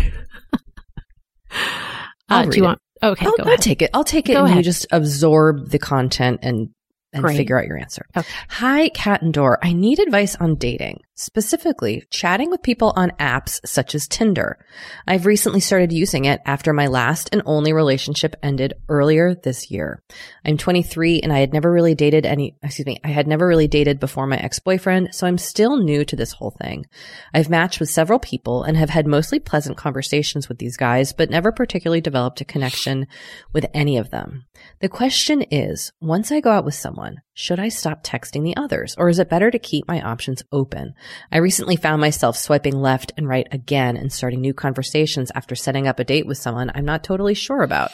Uh, 2.29 2.47
do 2.47 2.57
you 2.57 2.63
want? 2.63 2.79
Okay, 3.03 3.27
I'll, 3.27 3.35
I'll 3.47 3.59
take 3.59 3.83
it. 3.83 3.91
I'll 3.93 4.05
take 4.05 4.29
it 4.31 4.33
Go 4.35 4.41
and 4.41 4.49
you 4.49 4.53
ahead. 4.55 4.65
just 4.65 4.87
absorb 4.91 5.69
the 5.69 5.79
content 5.79 6.39
and 6.43 6.71
and 7.13 7.23
Great. 7.23 7.37
figure 7.37 7.59
out 7.59 7.67
your 7.67 7.79
answer. 7.79 8.07
Okay. 8.17 8.29
Hi, 8.49 8.89
Kat 8.91 9.23
and 9.23 9.35
Dor. 9.35 9.59
I 9.63 9.73
need 9.73 9.99
advice 9.99 10.35
on 10.37 10.55
dating, 10.55 11.03
specifically 11.15 12.05
chatting 12.11 12.51
with 12.51 12.63
people 12.63 12.93
on 12.97 13.11
apps 13.21 13.61
such 13.67 13.95
as 13.95 14.09
Tinder. 14.09 14.65
I've 15.07 15.27
recently 15.27 15.61
started 15.61 15.93
using 15.93 16.25
it 16.25 16.41
after 16.47 16.73
my 16.73 16.87
last 16.87 17.29
and 17.33 17.43
only 17.45 17.73
relationship 17.73 18.35
ended 18.43 18.75
earlier 18.89 19.35
this 19.35 19.71
year. 19.71 20.03
I'm 20.45 20.57
23 20.57 21.21
and 21.21 21.33
I 21.33 21.41
had 21.41 21.53
never 21.53 21.71
really 21.71 21.95
dated 21.95 22.25
any, 22.25 22.57
excuse 22.63 22.87
me, 22.87 22.99
I 23.05 23.09
had 23.09 23.27
never 23.27 23.47
really 23.47 23.69
dated 23.69 24.01
before 24.01 24.27
my 24.27 24.39
ex-boyfriend, 24.39 25.15
so 25.15 25.27
I'm 25.27 25.39
still 25.39 25.77
new 25.77 26.05
to 26.07 26.17
this 26.17 26.33
whole 26.33 26.57
thing. 26.63 26.87
I've 27.35 27.51
matched 27.51 27.79
with 27.79 27.91
several 27.91 28.19
people 28.19 28.63
and 28.63 28.77
have 28.77 28.91
had 28.91 29.07
mostly 29.07 29.39
pleasant 29.39 29.77
conversations 29.77 30.49
with 30.49 30.59
these 30.59 30.77
guys, 30.79 31.13
but 31.13 31.31
never 31.31 31.53
particularly 31.53 32.01
developed 32.01 32.41
a 32.41 32.47
connection 32.47 33.07
with 33.53 33.67
any 33.75 33.99
of 33.99 34.11
them. 34.11 34.47
The 34.81 34.89
question 34.89 35.43
is, 35.43 35.93
once 36.01 36.33
I 36.33 36.41
go 36.41 36.51
out 36.51 36.65
with 36.65 36.75
someone, 37.03 37.23
should 37.35 37.59
I 37.59 37.69
stop 37.69 38.05
texting 38.05 38.45
the 38.45 38.57
others 38.57 38.95
or 38.97 39.09
is 39.09 39.19
it 39.19 39.29
better 39.29 39.51
to 39.51 39.59
keep 39.59 39.89
my 39.89 40.01
options 40.01 40.43
open? 40.53 40.95
I 41.33 41.39
recently 41.39 41.77
found 41.77 42.01
myself 42.01 42.37
swiping 42.37 42.77
left 42.77 43.13
and 43.17 43.29
right 43.29 43.49
again 43.51 43.97
and 43.97 44.13
starting 44.13 44.41
new 44.41 44.55
conversations 44.55 45.33
after 45.35 45.55
setting 45.55 45.89
up 45.89 45.99
a 45.99 46.05
date 46.05 46.27
with 46.27 46.39
someone 46.39 46.71
I'm 46.75 46.85
not 46.85 47.03
totally 47.03 47.35
sure 47.35 47.63
about. 47.63 47.91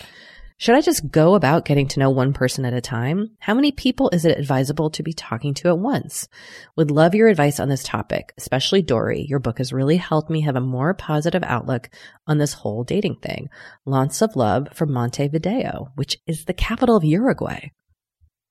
Should 0.61 0.75
I 0.75 0.81
just 0.81 1.13
go 1.13 1.37
about 1.37 1.65
getting 1.65 1.87
to 1.89 2.01
know 2.01 2.11
one 2.11 2.33
person 2.33 2.65
at 2.65 2.73
a 2.73 2.81
time? 2.81 3.31
How 3.39 3.55
many 3.55 3.71
people 3.71 4.11
is 4.11 4.25
it 4.25 4.37
advisable 4.37 4.91
to 4.91 5.05
be 5.05 5.13
talking 5.13 5.55
to 5.55 5.69
at 5.69 5.79
once? 5.79 6.29
Would 6.77 6.91
love 6.91 7.15
your 7.15 7.29
advice 7.29 7.61
on 7.61 7.69
this 7.69 7.85
topic, 7.85 8.35
especially 8.37 8.83
Doree. 8.83 9.27
Your 9.29 9.39
book 9.39 9.59
has 9.59 9.73
really 9.73 9.99
helped 9.99 10.31
me 10.31 10.41
have 10.41 10.57
a 10.57 10.61
more 10.61 10.95
positive 10.95 11.45
outlook 11.45 11.89
on 12.27 12.39
this 12.39 12.55
whole 12.55 12.83
dating 12.83 13.19
thing. 13.23 13.49
Lots 13.87 14.21
of 14.21 14.35
love 14.35 14.69
from 14.75 14.93
Montevideo, 14.93 15.93
which 15.95 16.19
is 16.27 16.45
the 16.45 16.55
capital 16.55 16.97
of 16.97 17.05
Uruguay, 17.05 17.71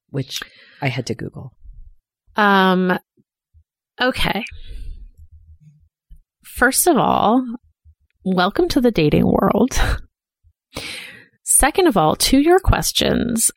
which 0.09 0.41
I 0.81 0.87
had 0.87 1.07
to 1.07 1.15
Google. 1.15 1.53
Um, 2.35 2.97
okay. 3.99 4.43
First 6.43 6.87
of 6.87 6.97
all, 6.97 7.43
welcome 8.23 8.67
to 8.69 8.81
the 8.81 8.91
dating 8.91 9.25
world. 9.25 9.79
Second 11.43 11.87
of 11.87 11.97
all, 11.97 12.15
to 12.15 12.39
your 12.39 12.59
questions, 12.59 13.51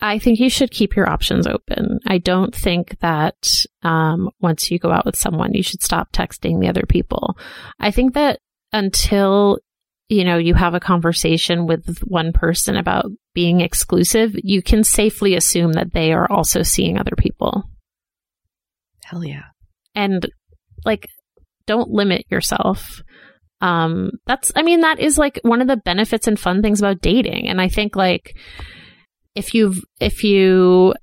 I 0.00 0.18
think 0.18 0.38
you 0.38 0.50
should 0.50 0.70
keep 0.70 0.96
your 0.96 1.08
options 1.08 1.46
open. 1.46 2.00
I 2.06 2.18
don't 2.18 2.54
think 2.54 2.98
that 3.00 3.48
um, 3.82 4.28
once 4.40 4.70
you 4.70 4.78
go 4.78 4.90
out 4.90 5.06
with 5.06 5.16
someone, 5.16 5.54
you 5.54 5.62
should 5.62 5.82
stop 5.82 6.12
texting 6.12 6.60
the 6.60 6.68
other 6.68 6.84
people. 6.88 7.38
I 7.78 7.90
think 7.90 8.14
that 8.14 8.40
until 8.72 9.58
you 10.08 10.24
know 10.24 10.36
you 10.36 10.54
have 10.54 10.74
a 10.74 10.80
conversation 10.80 11.66
with 11.66 12.00
one 12.00 12.32
person 12.32 12.76
about 12.76 13.06
being 13.34 13.60
exclusive, 13.60 14.32
you 14.34 14.62
can 14.62 14.84
safely 14.84 15.34
assume 15.34 15.72
that 15.72 15.92
they 15.92 16.12
are 16.12 16.30
also 16.30 16.62
seeing 16.62 16.98
other 16.98 17.14
people. 17.16 17.64
Hell 19.04 19.24
yeah. 19.24 19.44
and 19.94 20.26
like 20.84 21.08
don't 21.66 21.90
limit 21.90 22.24
yourself. 22.30 23.02
Um 23.60 24.10
that's 24.26 24.52
i 24.56 24.62
mean 24.62 24.80
that 24.80 24.98
is 25.00 25.18
like 25.18 25.38
one 25.42 25.60
of 25.60 25.68
the 25.68 25.76
benefits 25.76 26.26
and 26.26 26.38
fun 26.38 26.62
things 26.62 26.80
about 26.80 27.00
dating. 27.00 27.48
And 27.48 27.60
i 27.60 27.68
think 27.68 27.96
like 27.96 28.36
if 29.34 29.54
you've 29.54 29.78
if 30.00 30.24
you 30.24 30.94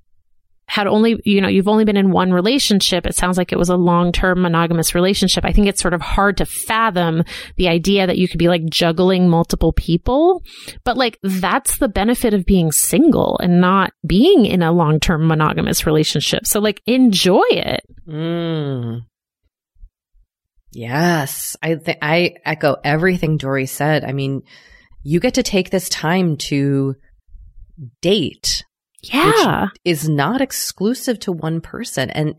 had 0.72 0.88
only 0.88 1.20
you 1.26 1.42
know 1.42 1.50
you've 1.50 1.68
only 1.68 1.84
been 1.84 1.98
in 1.98 2.12
one 2.12 2.32
relationship. 2.32 3.06
It 3.06 3.14
sounds 3.14 3.38
like 3.38 3.52
it 3.52 3.58
was 3.58 3.68
a 3.68 3.76
long-term 3.76 4.42
monogamous 4.42 4.96
relationship. 4.96 5.44
I 5.44 5.52
think 5.52 5.68
it's 5.68 5.82
sort 5.82 5.94
of 5.94 6.00
hard 6.00 6.38
to 6.38 6.46
fathom 6.46 7.26
the 7.58 7.68
idea 7.68 8.08
that 8.08 8.18
you 8.18 8.30
could 8.30 8.38
be 8.38 8.48
like 8.48 8.64
juggling 8.68 9.28
multiple 9.28 9.74
people. 9.74 10.42
But 10.86 10.96
like 10.96 11.20
that's 11.24 11.76
the 11.78 11.90
benefit 11.90 12.34
of 12.34 12.46
being 12.46 12.72
single 12.72 13.38
and 13.44 13.60
not 13.60 13.92
being 14.08 14.46
in 14.46 14.64
a 14.64 14.72
long-term 14.72 15.28
monogamous 15.28 15.86
relationship. 15.86 16.46
So 16.46 16.62
like 16.62 16.82
enjoy 16.86 17.44
it. 17.50 17.82
Mm. 18.08 19.02
Yes, 20.72 21.58
I 21.62 21.76
th- 21.76 21.98
I 22.02 22.36
echo 22.46 22.78
everything 22.82 23.36
Doree 23.36 23.66
said. 23.66 24.06
I 24.06 24.14
mean, 24.14 24.44
you 25.04 25.20
get 25.20 25.34
to 25.34 25.44
take 25.44 25.70
this 25.70 25.90
time 25.90 26.38
to 26.48 26.96
date 28.02 28.64
yeah 29.04 29.68
is 29.84 30.08
not 30.08 30.42
exclusive 30.42 31.20
to 31.20 31.32
one 31.32 31.62
person 31.62 32.10
and 32.12 32.36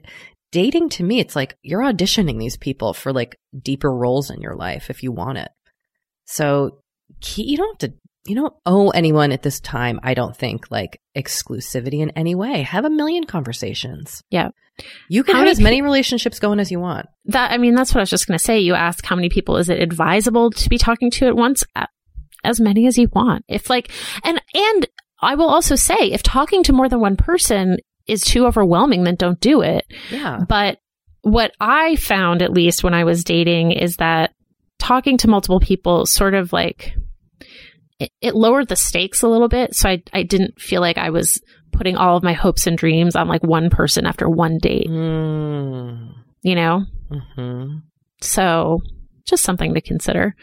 dating 0.52 0.88
to 0.88 1.02
me 1.02 1.18
it's 1.18 1.34
like 1.34 1.56
you're 1.62 1.80
auditioning 1.80 2.38
these 2.38 2.56
people 2.56 2.92
for 2.92 3.12
like 3.12 3.36
deeper 3.60 3.92
roles 3.92 4.30
in 4.30 4.40
your 4.40 4.54
life 4.54 4.90
if 4.90 5.02
you 5.02 5.10
want 5.10 5.38
it. 5.38 5.50
So 6.24 6.78
you 7.36 7.56
don't 7.56 7.82
have 7.82 7.90
to 7.90 7.96
you 8.24 8.36
don't 8.36 8.54
owe 8.64 8.90
anyone 8.90 9.32
at 9.32 9.42
this 9.42 9.58
time, 9.58 9.98
I 10.04 10.14
don't 10.14 10.36
think, 10.36 10.70
like 10.70 11.00
exclusivity 11.16 12.00
in 12.00 12.10
any 12.10 12.36
way. 12.36 12.62
Have 12.62 12.84
a 12.84 12.90
million 12.90 13.24
conversations. 13.24 14.22
Yeah. 14.30 14.50
You 15.08 15.24
can 15.24 15.34
How 15.34 15.40
have 15.40 15.50
as 15.50 15.60
many 15.60 15.82
relationships 15.82 16.38
going 16.38 16.60
as 16.60 16.70
you 16.70 16.78
want. 16.78 17.06
That 17.26 17.50
I 17.50 17.58
mean, 17.58 17.74
that's 17.74 17.92
what 17.92 17.98
I 17.98 18.02
was 18.02 18.10
just 18.10 18.28
going 18.28 18.38
to 18.38 18.44
say. 18.44 18.60
You 18.60 18.74
ask 18.74 19.04
how 19.04 19.16
many 19.16 19.28
people 19.28 19.56
is 19.56 19.68
it 19.68 19.82
advisable 19.82 20.50
to 20.50 20.68
be 20.68 20.78
talking 20.78 21.10
to 21.12 21.26
at 21.26 21.36
once? 21.36 21.64
As 22.44 22.60
many 22.60 22.86
as 22.86 22.96
you 22.96 23.08
want. 23.12 23.44
If 23.48 23.68
like, 23.68 23.90
and 24.24 24.40
and 24.54 24.86
I 25.22 25.36
will 25.36 25.48
also 25.48 25.76
say, 25.76 25.94
if 26.10 26.22
talking 26.22 26.62
to 26.64 26.72
more 26.72 26.88
than 26.88 27.00
one 27.00 27.16
person 27.16 27.78
is 28.06 28.22
too 28.22 28.46
overwhelming, 28.46 29.04
then 29.04 29.14
don't 29.14 29.40
do 29.40 29.62
it. 29.62 29.84
Yeah. 30.10 30.40
But 30.48 30.78
what 31.22 31.52
I 31.60 31.96
found, 31.96 32.42
at 32.42 32.52
least 32.52 32.82
when 32.82 32.94
I 32.94 33.04
was 33.04 33.24
dating, 33.24 33.72
is 33.72 33.96
that 33.96 34.32
talking 34.78 35.16
to 35.18 35.28
multiple 35.28 35.60
people 35.60 36.06
sort 36.06 36.34
of 36.34 36.52
like 36.52 36.94
it, 38.00 38.10
it 38.20 38.34
lowered 38.34 38.68
the 38.68 38.76
stakes 38.76 39.22
a 39.22 39.28
little 39.28 39.48
bit. 39.48 39.74
So 39.74 39.88
I 39.88 40.02
I 40.12 40.24
didn't 40.24 40.60
feel 40.60 40.80
like 40.80 40.98
I 40.98 41.10
was 41.10 41.40
putting 41.70 41.96
all 41.96 42.16
of 42.16 42.24
my 42.24 42.32
hopes 42.32 42.66
and 42.66 42.76
dreams 42.76 43.16
on 43.16 43.28
like 43.28 43.42
one 43.42 43.70
person 43.70 44.06
after 44.06 44.28
one 44.28 44.58
date. 44.58 44.88
Mm. 44.88 46.12
You 46.42 46.54
know. 46.56 46.84
Mm-hmm. 47.10 47.78
So 48.20 48.80
just 49.24 49.44
something 49.44 49.74
to 49.74 49.80
consider. 49.80 50.34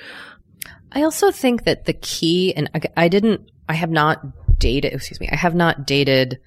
I 0.92 1.04
also 1.04 1.32
think 1.32 1.66
that 1.66 1.86
the 1.86 1.94
key, 1.94 2.54
and 2.56 2.70
I, 2.74 2.82
I 2.98 3.08
didn't, 3.10 3.42
I 3.68 3.74
have 3.74 3.92
not 3.92 4.22
dated, 4.60 4.94
excuse 4.94 5.20
me, 5.20 5.30
I 5.32 5.36
have 5.36 5.56
not 5.56 5.88
dated 5.88 6.40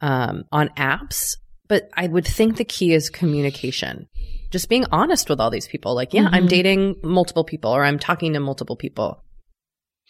um, 0.00 0.44
on 0.52 0.68
apps, 0.70 1.36
but 1.68 1.88
I 1.94 2.06
would 2.06 2.26
think 2.26 2.56
the 2.56 2.64
key 2.64 2.92
is 2.92 3.10
communication. 3.10 4.08
Just 4.50 4.68
being 4.68 4.84
honest 4.92 5.28
with 5.28 5.40
all 5.40 5.50
these 5.50 5.66
people. 5.66 5.94
Like, 5.94 6.12
yeah, 6.14 6.28
I'm 6.30 6.44
Mhm. 6.46 6.48
dating 6.50 6.96
multiple 7.02 7.44
people 7.44 7.70
or 7.72 7.84
I'm 7.84 7.98
talking 7.98 8.34
to 8.34 8.40
multiple 8.40 8.76
people. 8.76 9.24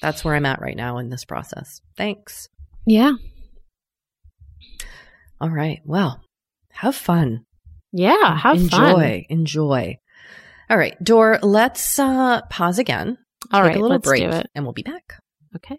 That's 0.02 0.24
where 0.24 0.34
I'm 0.34 0.44
at 0.46 0.60
right 0.60 0.76
now 0.76 0.98
in 0.98 1.08
this 1.08 1.24
process. 1.24 1.80
Thanks. 1.96 2.48
Yeah. 2.86 3.12
All 5.40 5.48
right. 5.50 5.80
Well, 5.84 6.20
have 6.72 6.94
fun. 6.96 7.46
Yeah. 7.92 8.36
Have 8.36 8.56
enjoy. 8.56 8.76
fun. 8.76 8.92
Enjoy. 9.02 9.26
Enjoy. 9.30 9.98
All 10.70 10.78
right, 10.78 10.96
Dor, 11.04 11.38
let's 11.42 11.98
uh, 11.98 12.40
pause 12.50 12.78
again. 12.78 13.18
All 13.52 13.60
take 13.60 13.68
right. 13.68 13.76
a 13.76 13.80
little 13.80 13.96
let's 13.96 14.08
break, 14.08 14.22
do 14.22 14.30
it. 14.30 14.46
and 14.54 14.64
we'll 14.64 14.72
be 14.72 14.82
back. 14.82 15.20
Okay. 15.56 15.78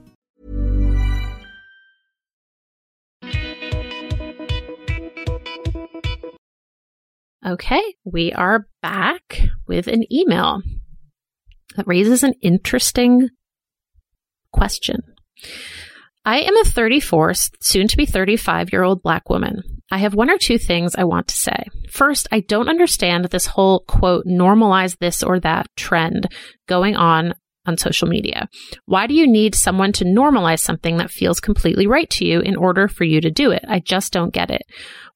Okay, 7.43 7.81
we 8.03 8.31
are 8.33 8.67
back 8.83 9.41
with 9.67 9.87
an 9.87 10.03
email 10.13 10.61
that 11.75 11.87
raises 11.87 12.21
an 12.21 12.35
interesting 12.39 13.29
question. 14.53 14.99
I 16.23 16.41
am 16.41 16.55
a 16.55 16.63
34, 16.63 17.33
soon 17.59 17.87
to 17.87 17.97
be 17.97 18.05
35 18.05 18.71
year 18.71 18.83
old 18.83 19.01
black 19.01 19.27
woman. 19.27 19.63
I 19.91 19.97
have 19.97 20.13
one 20.13 20.29
or 20.29 20.37
two 20.37 20.59
things 20.59 20.93
I 20.95 21.03
want 21.03 21.29
to 21.29 21.37
say. 21.37 21.65
First, 21.89 22.27
I 22.31 22.41
don't 22.41 22.69
understand 22.69 23.25
this 23.25 23.47
whole 23.47 23.85
quote, 23.87 24.25
normalize 24.27 24.99
this 24.99 25.23
or 25.23 25.39
that 25.39 25.65
trend 25.75 26.27
going 26.67 26.95
on 26.95 27.33
on 27.65 27.77
social 27.77 28.07
media. 28.07 28.47
Why 28.85 29.07
do 29.07 29.13
you 29.13 29.27
need 29.27 29.55
someone 29.55 29.91
to 29.93 30.05
normalize 30.05 30.59
something 30.59 30.97
that 30.97 31.11
feels 31.11 31.39
completely 31.39 31.87
right 31.87 32.09
to 32.11 32.25
you 32.25 32.39
in 32.39 32.55
order 32.55 32.87
for 32.87 33.03
you 33.03 33.21
to 33.21 33.31
do 33.31 33.51
it? 33.51 33.63
I 33.67 33.79
just 33.79 34.13
don't 34.13 34.33
get 34.33 34.49
it. 34.49 34.63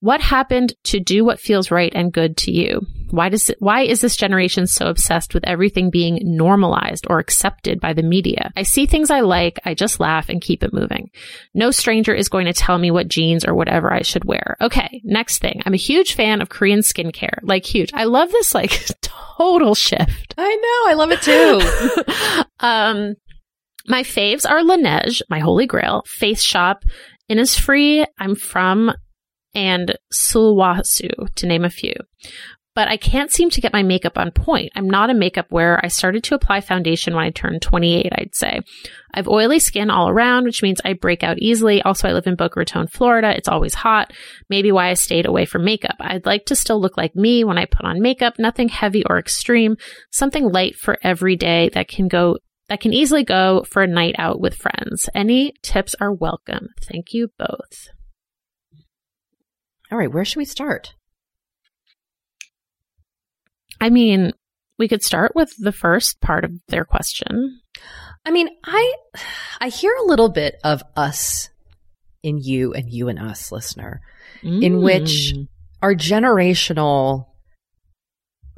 What 0.06 0.22
happened 0.22 0.76
to 0.84 1.00
do 1.00 1.26
what 1.26 1.40
feels 1.40 1.72
right 1.72 1.92
and 1.96 2.14
good 2.14 2.38
to 2.38 2.52
you? 2.52 2.86
Why 3.10 3.30
does 3.30 3.50
it, 3.50 3.58
why 3.58 3.82
is 3.86 4.02
this 4.02 4.16
generation 4.16 4.68
so 4.68 4.86
obsessed 4.86 5.34
with 5.34 5.48
everything 5.48 5.90
being 5.90 6.20
normalized 6.22 7.08
or 7.10 7.18
accepted 7.18 7.82
by 7.82 7.94
the 7.94 8.04
media? 8.04 8.52
I 8.56 8.62
see 8.62 8.86
things 8.86 9.10
I 9.10 9.22
like, 9.22 9.60
I 9.66 9.74
just 9.74 10.00
laugh 10.00 10.30
and 10.30 10.40
keep 10.40 10.62
it 10.62 10.74
moving. 10.74 11.10
No 11.56 11.72
stranger 11.72 12.14
is 12.14 12.30
going 12.30 12.46
to 12.46 12.54
tell 12.54 12.78
me 12.78 12.92
what 12.92 13.08
jeans 13.08 13.46
or 13.46 13.56
whatever 13.56 13.92
I 13.92 14.04
should 14.04 14.26
wear. 14.26 14.58
Okay, 14.62 15.02
next 15.04 15.40
thing. 15.40 15.64
I'm 15.66 15.74
a 15.74 15.78
huge 15.78 16.14
fan 16.14 16.40
of 16.40 16.50
Korean 16.50 16.82
skincare. 16.82 17.40
Like 17.42 17.66
huge. 17.66 17.90
I 17.92 18.04
love 18.04 18.32
this 18.32 18.54
like 18.54 18.80
total 19.02 19.74
shift. 19.74 20.36
I 20.38 20.56
know, 20.56 20.92
I 20.92 20.94
love 20.94 21.10
it 21.14 21.22
too. 21.24 22.44
um 22.60 23.16
my 23.88 24.04
faves 24.04 24.48
are 24.48 24.62
Laneige, 24.62 25.24
my 25.32 25.40
holy 25.40 25.66
grail, 25.66 26.04
Face 26.06 26.44
Shop, 26.44 26.84
Innisfree. 27.28 28.06
I'm 28.20 28.36
from 28.36 28.92
and 29.56 29.98
Sulwhasoo, 30.14 31.34
to 31.36 31.48
name 31.48 31.66
a 31.66 31.70
few. 31.70 31.94
But 32.76 32.90
I 32.90 32.98
can't 32.98 33.32
seem 33.32 33.50
to 33.52 33.62
get 33.62 33.72
my 33.72 33.84
makeup 33.84 34.18
on 34.18 34.32
point. 34.32 34.74
I'm 34.76 34.90
not 34.90 35.10
a 35.10 35.14
makeup 35.14 35.50
wearer. 35.50 35.80
I 35.82 35.88
started 35.88 36.26
to 36.26 36.36
apply 36.36 36.60
foundation 36.60 37.16
when 37.16 37.24
I 37.24 37.30
turned 37.30 37.62
28, 37.62 38.12
I'd 38.12 38.36
say. 38.36 38.60
I 39.14 39.18
have 39.18 39.30
oily 39.30 39.60
skin 39.60 39.90
all 39.90 40.10
around, 40.10 40.44
which 40.44 40.62
means 40.62 40.82
I 40.84 40.92
break 40.92 41.24
out 41.24 41.40
easily. 41.40 41.82
Also, 41.82 42.10
I 42.10 42.12
live 42.12 42.28
in 42.28 42.36
Boca 42.36 42.60
Raton, 42.60 42.88
Florida. 42.88 43.34
It's 43.34 43.48
always 43.48 43.74
hot. 43.74 44.12
Maybe 44.50 44.74
why 44.74 44.90
I 44.90 44.96
stayed 44.96 45.26
away 45.26 45.46
from 45.46 45.64
makeup. 45.64 45.96
I'd 46.02 46.26
like 46.26 46.48
to 46.48 46.56
still 46.56 46.82
look 46.82 46.98
like 46.98 47.16
me 47.16 47.46
when 47.46 47.58
I 47.58 47.64
put 47.64 47.86
on 47.86 48.02
makeup, 48.02 48.34
nothing 48.38 48.68
heavy 48.68 49.06
or 49.06 49.18
extreme, 49.18 49.78
something 50.12 50.52
light 50.52 50.76
for 50.76 50.98
every 51.02 51.38
day 51.38 51.70
that 51.70 51.88
can 51.88 52.10
go 52.10 52.38
that 52.68 52.82
can 52.82 52.94
easily 52.94 53.24
go 53.24 53.64
for 53.70 53.84
a 53.84 53.88
night 53.88 54.16
out 54.18 54.42
with 54.42 54.56
friends. 54.56 55.08
Any 55.14 55.54
tips 55.62 55.96
are 56.02 56.12
welcome. 56.12 56.70
Thank 56.82 57.14
you 57.14 57.30
both. 57.38 57.95
All 59.92 59.98
right, 59.98 60.12
where 60.12 60.26
should 60.26 60.38
we 60.38 60.46
start? 60.46 60.96
I 63.80 63.90
mean, 63.90 64.32
we 64.78 64.88
could 64.88 65.04
start 65.04 65.34
with 65.36 65.54
the 65.58 65.72
first 65.72 66.20
part 66.22 66.44
of 66.44 66.52
their 66.68 66.86
question. 66.86 67.62
I 68.26 68.32
mean, 68.32 68.50
I 68.64 68.94
I 69.62 69.70
hear 69.70 69.94
a 69.96 70.06
little 70.06 70.30
bit 70.30 70.56
of 70.64 70.82
us 70.96 71.50
in 72.24 72.40
you 72.40 72.74
and 72.74 72.92
you 72.92 73.08
and 73.08 73.20
us, 73.20 73.52
listener, 73.52 74.02
mm. 74.42 74.64
in 74.64 74.82
which 74.82 75.34
our 75.82 75.94
generational 75.94 77.28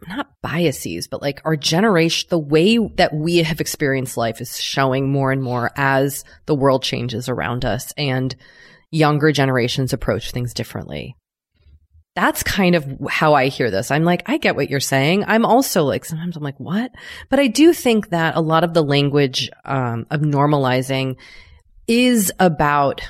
not 0.07 0.29
biases, 0.41 1.07
but 1.07 1.21
like 1.21 1.41
our 1.43 1.55
generation, 1.55 2.27
the 2.29 2.39
way 2.39 2.77
that 2.77 3.13
we 3.13 3.37
have 3.37 3.59
experienced 3.59 4.15
life 4.15 4.39
is 4.39 4.59
showing 4.59 5.11
more 5.11 5.31
and 5.31 5.41
more 5.41 5.71
as 5.75 6.23
the 6.45 6.55
world 6.55 6.83
changes 6.83 7.27
around 7.27 7.65
us 7.65 7.91
and 7.97 8.35
younger 8.91 9.31
generations 9.31 9.93
approach 9.93 10.31
things 10.31 10.53
differently. 10.53 11.15
That's 12.15 12.41
kind 12.41 12.75
of 12.75 12.85
how 13.09 13.35
I 13.35 13.47
hear 13.47 13.69
this. 13.69 13.91
I'm 13.91 14.03
like, 14.03 14.23
I 14.25 14.37
get 14.37 14.55
what 14.55 14.69
you're 14.69 14.79
saying. 14.79 15.25
I'm 15.27 15.45
also 15.45 15.83
like, 15.83 16.03
sometimes 16.03 16.35
I'm 16.35 16.43
like, 16.43 16.59
what? 16.59 16.91
But 17.29 17.39
I 17.39 17.47
do 17.47 17.73
think 17.73 18.09
that 18.09 18.35
a 18.35 18.41
lot 18.41 18.63
of 18.63 18.73
the 18.73 18.83
language 18.83 19.51
um, 19.65 20.07
of 20.09 20.21
normalizing 20.21 21.17
is 21.87 22.31
about 22.39 23.01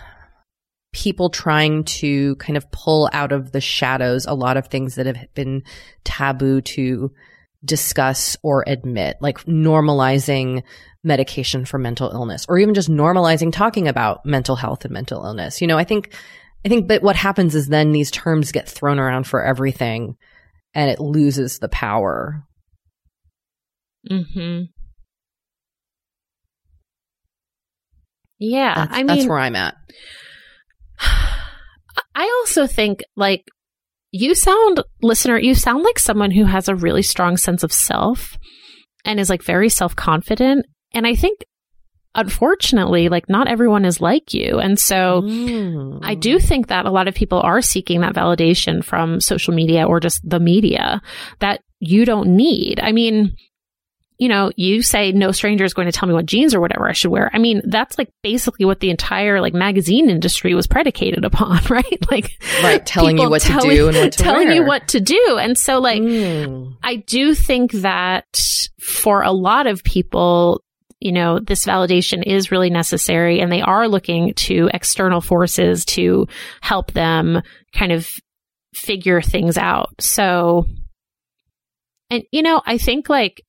people 0.93 1.29
trying 1.29 1.83
to 1.83 2.35
kind 2.37 2.57
of 2.57 2.69
pull 2.71 3.09
out 3.13 3.31
of 3.31 3.51
the 3.51 3.61
shadows 3.61 4.25
a 4.25 4.33
lot 4.33 4.57
of 4.57 4.67
things 4.67 4.95
that 4.95 5.05
have 5.05 5.33
been 5.33 5.63
taboo 6.03 6.59
to 6.61 7.11
discuss 7.63 8.37
or 8.43 8.63
admit, 8.67 9.17
like 9.19 9.39
normalizing 9.45 10.63
medication 11.03 11.65
for 11.65 11.77
mental 11.77 12.09
illness 12.11 12.45
or 12.49 12.59
even 12.59 12.73
just 12.73 12.89
normalizing 12.89 13.51
talking 13.51 13.87
about 13.87 14.25
mental 14.25 14.55
health 14.55 14.85
and 14.85 14.93
mental 14.93 15.23
illness. 15.23 15.61
You 15.61 15.67
know, 15.67 15.77
I 15.77 15.83
think, 15.83 16.13
I 16.65 16.69
think, 16.69 16.87
but 16.87 17.01
what 17.01 17.15
happens 17.15 17.55
is 17.55 17.67
then 17.67 17.91
these 17.91 18.11
terms 18.11 18.51
get 18.51 18.69
thrown 18.69 18.99
around 18.99 19.25
for 19.25 19.43
everything 19.43 20.17
and 20.73 20.89
it 20.89 20.99
loses 20.99 21.59
the 21.59 21.69
power. 21.69 22.43
Hmm. 24.07 24.61
Yeah, 28.39 28.75
that's, 28.75 28.93
I 28.93 28.97
mean, 28.97 29.07
that's 29.07 29.25
where 29.25 29.39
I'm 29.39 29.55
at. 29.55 29.75
I 30.99 32.23
also 32.39 32.67
think 32.67 33.03
like 33.15 33.47
you 34.11 34.35
sound, 34.35 34.81
listener, 35.01 35.37
you 35.37 35.55
sound 35.55 35.83
like 35.83 35.99
someone 35.99 36.31
who 36.31 36.45
has 36.45 36.67
a 36.67 36.75
really 36.75 37.01
strong 37.01 37.37
sense 37.37 37.63
of 37.63 37.71
self 37.71 38.37
and 39.05 39.19
is 39.19 39.29
like 39.29 39.43
very 39.43 39.69
self 39.69 39.95
confident. 39.95 40.65
And 40.93 41.05
I 41.05 41.15
think 41.15 41.39
unfortunately, 42.15 43.09
like 43.09 43.29
not 43.29 43.47
everyone 43.47 43.85
is 43.85 44.01
like 44.01 44.33
you. 44.33 44.59
And 44.59 44.79
so 44.79 45.21
Mm. 45.21 45.99
I 46.03 46.15
do 46.15 46.39
think 46.39 46.67
that 46.67 46.85
a 46.85 46.91
lot 46.91 47.07
of 47.07 47.15
people 47.15 47.39
are 47.39 47.61
seeking 47.61 48.01
that 48.01 48.15
validation 48.15 48.83
from 48.83 49.21
social 49.21 49.53
media 49.53 49.85
or 49.85 49.99
just 49.99 50.21
the 50.27 50.39
media 50.39 51.01
that 51.39 51.61
you 51.79 52.05
don't 52.05 52.35
need. 52.35 52.79
I 52.81 52.91
mean, 52.91 53.35
you 54.19 54.27
know, 54.29 54.51
you 54.55 54.81
say 54.81 55.11
no 55.11 55.31
stranger 55.31 55.63
is 55.63 55.73
going 55.75 55.87
to 55.87 55.91
tell 55.91 56.07
me 56.07 56.13
what 56.13 56.25
jeans 56.25 56.55
or 56.55 56.59
whatever 56.59 56.89
I 56.89 56.93
should 56.93 57.11
wear. 57.11 57.29
I 57.33 57.37
mean, 57.37 57.61
that's 57.65 57.97
like 57.99 58.09
basically 58.23 58.65
what 58.65 58.79
the 58.79 58.89
entire 58.89 59.41
like 59.41 59.53
magazine 59.53 60.09
industry 60.09 60.55
was 60.55 60.65
predicated 60.65 61.23
upon, 61.23 61.61
right? 61.69 62.11
Like, 62.11 62.31
Right, 62.63 62.83
telling 62.85 63.19
you 63.19 63.29
what 63.29 63.43
to 63.43 63.59
do 63.59 63.87
and 63.87 63.97
what 63.97 64.11
to 64.13 64.23
telling 64.23 64.51
you 64.51 64.65
what 64.65 64.87
to 64.89 64.99
do. 64.99 65.37
And 65.39 65.57
so 65.57 65.79
like, 65.79 66.01
Mm. 66.01 66.77
I 66.83 66.97
do 66.97 67.33
think 67.33 67.71
that 67.73 68.25
for 68.79 69.21
a 69.21 69.31
lot 69.31 69.67
of 69.67 69.83
people, 69.83 70.63
you 70.99 71.11
know, 71.11 71.39
this 71.39 71.65
validation 71.65 72.23
is 72.25 72.51
really 72.51 72.69
necessary 72.69 73.39
and 73.39 73.51
they 73.51 73.61
are 73.61 73.87
looking 73.87 74.33
to 74.35 74.69
external 74.73 75.21
forces 75.21 75.85
to 75.85 76.27
help 76.61 76.91
them 76.93 77.41
kind 77.73 77.91
of 77.91 78.09
figure 78.73 79.21
things 79.21 79.57
out. 79.57 79.89
So, 79.99 80.65
and 82.09 82.23
you 82.31 82.41
know, 82.41 82.61
I 82.65 82.77
think 82.77 83.09
like, 83.09 83.43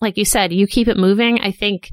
like 0.00 0.16
you 0.16 0.24
said, 0.24 0.52
you 0.52 0.66
keep 0.66 0.88
it 0.88 0.96
moving. 0.96 1.40
I 1.40 1.50
think 1.50 1.90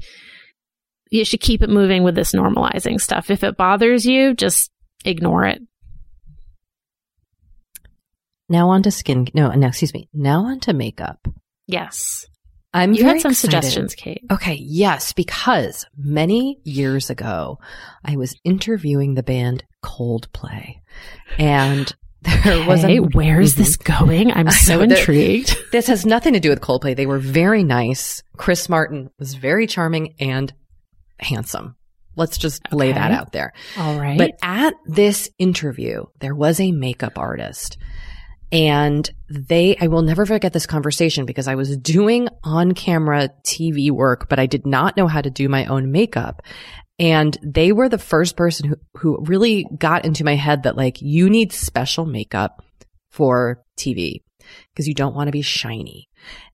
you 1.10 1.24
should 1.24 1.40
keep 1.40 1.62
it 1.62 1.70
moving 1.70 2.02
with 2.02 2.14
this 2.14 2.32
normalizing 2.32 3.00
stuff. 3.00 3.30
If 3.30 3.44
it 3.44 3.56
bothers 3.56 4.04
you, 4.06 4.34
just 4.34 4.70
ignore 5.04 5.44
it. 5.44 5.60
Now 8.48 8.70
on 8.70 8.82
to 8.84 8.90
skin. 8.90 9.26
No, 9.34 9.50
no, 9.50 9.68
excuse 9.68 9.92
me. 9.94 10.08
Now 10.12 10.44
on 10.46 10.60
to 10.60 10.72
makeup. 10.72 11.26
Yes. 11.66 12.26
I'm 12.72 12.92
You 12.92 13.04
had 13.04 13.20
some 13.20 13.30
excited. 13.32 13.36
suggestions, 13.62 13.94
Kate. 13.94 14.22
Okay, 14.30 14.58
yes, 14.60 15.12
because 15.12 15.86
many 15.96 16.58
years 16.64 17.08
ago, 17.10 17.58
I 18.04 18.16
was 18.16 18.36
interviewing 18.44 19.14
the 19.14 19.22
band 19.22 19.64
Coldplay, 19.82 20.74
and 21.38 21.94
there 22.44 22.66
was 22.66 22.82
Hey, 22.82 22.96
a 22.98 23.02
where's 23.02 23.54
Mhm. 23.54 23.56
this 23.56 23.76
going? 23.76 24.32
I'm 24.32 24.50
so 24.68 24.80
intrigued. 24.82 25.56
This 25.72 25.86
has 25.88 26.06
nothing 26.06 26.32
to 26.34 26.40
do 26.40 26.48
with 26.50 26.60
Coldplay. 26.60 26.96
They 26.96 27.06
were 27.06 27.18
very 27.18 27.62
nice. 27.64 28.22
Chris 28.36 28.68
Martin 28.68 29.10
was 29.18 29.34
very 29.34 29.66
charming 29.66 30.14
and 30.20 30.52
handsome. 31.20 31.76
Let's 32.16 32.38
just 32.38 32.62
lay 32.72 32.92
that 32.92 33.10
out 33.10 33.32
there. 33.32 33.52
All 33.76 33.98
right. 33.98 34.16
But 34.16 34.32
at 34.42 34.74
this 34.86 35.28
interview, 35.38 36.04
there 36.20 36.34
was 36.34 36.60
a 36.60 36.72
makeup 36.72 37.18
artist. 37.18 37.76
And 38.52 39.10
they, 39.28 39.76
I 39.80 39.88
will 39.88 40.02
never 40.02 40.24
forget 40.24 40.52
this 40.52 40.66
conversation 40.66 41.26
because 41.26 41.48
I 41.48 41.56
was 41.56 41.76
doing 41.76 42.28
on 42.44 42.72
camera 42.72 43.30
TV 43.44 43.90
work, 43.90 44.28
but 44.30 44.38
I 44.38 44.46
did 44.46 44.64
not 44.66 44.96
know 44.96 45.08
how 45.08 45.20
to 45.20 45.30
do 45.30 45.48
my 45.48 45.66
own 45.66 45.90
makeup. 45.90 46.42
And 46.98 47.36
they 47.42 47.72
were 47.72 47.88
the 47.88 47.98
first 47.98 48.36
person 48.36 48.68
who, 48.68 48.76
who 48.96 49.24
really 49.24 49.66
got 49.78 50.04
into 50.04 50.24
my 50.24 50.34
head 50.34 50.62
that 50.62 50.76
like, 50.76 51.02
you 51.02 51.28
need 51.28 51.52
special 51.52 52.06
makeup 52.06 52.64
for 53.10 53.62
TV 53.78 54.22
because 54.72 54.88
you 54.88 54.94
don't 54.94 55.14
want 55.14 55.28
to 55.28 55.32
be 55.32 55.42
shiny. 55.42 56.08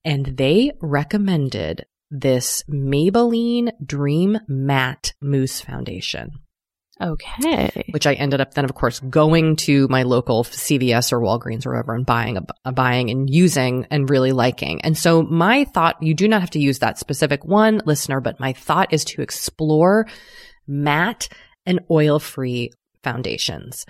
And 0.05 0.36
they 0.36 0.72
recommended 0.80 1.86
this 2.11 2.64
Maybelline 2.68 3.70
Dream 3.84 4.38
Matte 4.49 5.14
Mousse 5.20 5.61
Foundation 5.61 6.41
okay. 7.03 7.84
which 7.90 8.07
I 8.07 8.14
ended 8.14 8.40
up 8.40 8.55
then, 8.55 8.64
of 8.64 8.74
course, 8.74 9.00
going 9.00 9.57
to 9.57 9.88
my 9.88 10.03
local 10.03 10.44
CVS 10.44 11.12
or 11.12 11.20
Walgreens 11.20 11.66
or 11.66 11.70
wherever 11.70 11.94
and 11.94 12.07
buying 12.07 12.36
a, 12.36 12.42
a 12.64 12.72
buying 12.72 13.11
and 13.11 13.28
using 13.28 13.86
and 13.90 14.09
really 14.09 14.32
liking. 14.32 14.80
And 14.82 14.96
so 14.96 15.22
my 15.22 15.64
thought, 15.64 16.03
you 16.03 16.14
do 16.14 16.28
not 16.28 16.40
have 16.40 16.50
to 16.50 16.61
use 16.61 16.78
that 16.78 16.98
specific 16.98 17.44
one 17.44 17.82
listener, 17.84 18.20
but 18.20 18.40
my 18.40 18.53
thought 18.53 18.92
is 18.92 19.05
to 19.07 19.22
explore 19.22 20.07
matte 20.66 21.28
and 21.66 21.80
oil 21.90 22.18
free 22.18 22.70
foundations, 23.03 23.84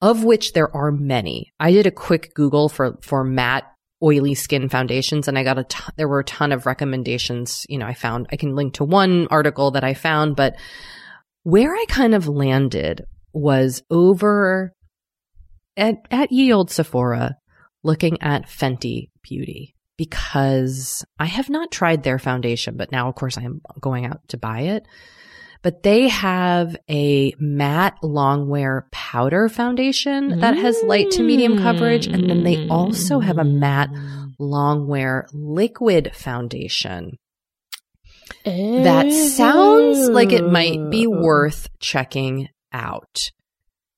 of 0.00 0.24
which 0.24 0.52
there 0.52 0.74
are 0.74 0.90
many. 0.90 1.52
I 1.58 1.72
did 1.72 1.86
a 1.86 1.90
quick 1.90 2.34
Google 2.34 2.68
for, 2.68 2.98
for 3.02 3.24
matte 3.24 3.64
oily 4.02 4.34
skin 4.34 4.68
foundations 4.68 5.28
and 5.28 5.38
I 5.38 5.44
got 5.44 5.58
a 5.58 5.64
ton, 5.64 5.92
there 5.96 6.08
were 6.08 6.20
a 6.20 6.24
ton 6.24 6.52
of 6.52 6.66
recommendations. 6.66 7.64
You 7.68 7.78
know, 7.78 7.86
I 7.86 7.94
found, 7.94 8.26
I 8.30 8.36
can 8.36 8.54
link 8.54 8.74
to 8.74 8.84
one 8.84 9.28
article 9.30 9.70
that 9.72 9.84
I 9.84 9.94
found, 9.94 10.36
but 10.36 10.56
where 11.44 11.74
I 11.74 11.84
kind 11.88 12.14
of 12.14 12.26
landed 12.26 13.04
was 13.32 13.82
over 13.90 14.72
at, 15.76 15.96
at 16.10 16.32
ye 16.32 16.52
old 16.52 16.70
Sephora 16.70 17.36
looking 17.82 18.20
at 18.22 18.48
Fenty 18.48 19.10
Beauty 19.22 19.74
because 19.96 21.04
I 21.18 21.26
have 21.26 21.50
not 21.50 21.70
tried 21.70 22.02
their 22.02 22.18
foundation, 22.18 22.76
but 22.76 22.90
now 22.90 23.08
of 23.08 23.14
course 23.14 23.38
I 23.38 23.42
am 23.42 23.60
going 23.80 24.06
out 24.06 24.26
to 24.28 24.36
buy 24.36 24.60
it. 24.60 24.86
But 25.62 25.82
they 25.82 26.08
have 26.08 26.76
a 26.90 27.34
matte 27.38 27.96
longwear 28.02 28.90
powder 28.90 29.48
foundation 29.48 30.40
that 30.40 30.56
has 30.56 30.82
light 30.82 31.10
to 31.12 31.22
medium 31.22 31.56
coverage. 31.56 32.06
And 32.06 32.28
then 32.28 32.44
they 32.44 32.68
also 32.68 33.18
have 33.18 33.38
a 33.38 33.44
matte 33.44 33.90
mm. 33.90 34.34
longwear 34.38 35.26
liquid 35.32 36.14
foundation 36.14 37.16
that 38.44 39.10
sounds 39.12 40.08
like 40.08 40.32
it 40.32 40.44
might 40.50 40.90
be 40.90 41.06
worth 41.06 41.68
checking 41.80 42.48
out. 42.72 43.30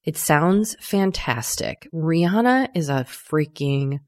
It 0.04 0.16
sounds 0.16 0.76
fantastic. 0.80 1.88
Rihanna 1.92 2.68
is 2.74 2.88
a 2.88 3.04
freaking 3.04 3.98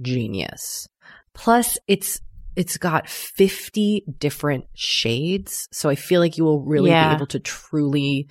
genius. 0.00 0.86
Plus 1.34 1.78
it's 1.86 2.20
it's 2.54 2.76
got 2.76 3.08
50 3.08 4.04
different 4.18 4.66
shades, 4.74 5.68
so 5.72 5.88
I 5.88 5.94
feel 5.94 6.20
like 6.20 6.36
you 6.36 6.44
will 6.44 6.60
really 6.60 6.90
Yeah. 6.90 7.08
be 7.10 7.14
able 7.16 7.26
to 7.28 7.40
truly 7.40 8.28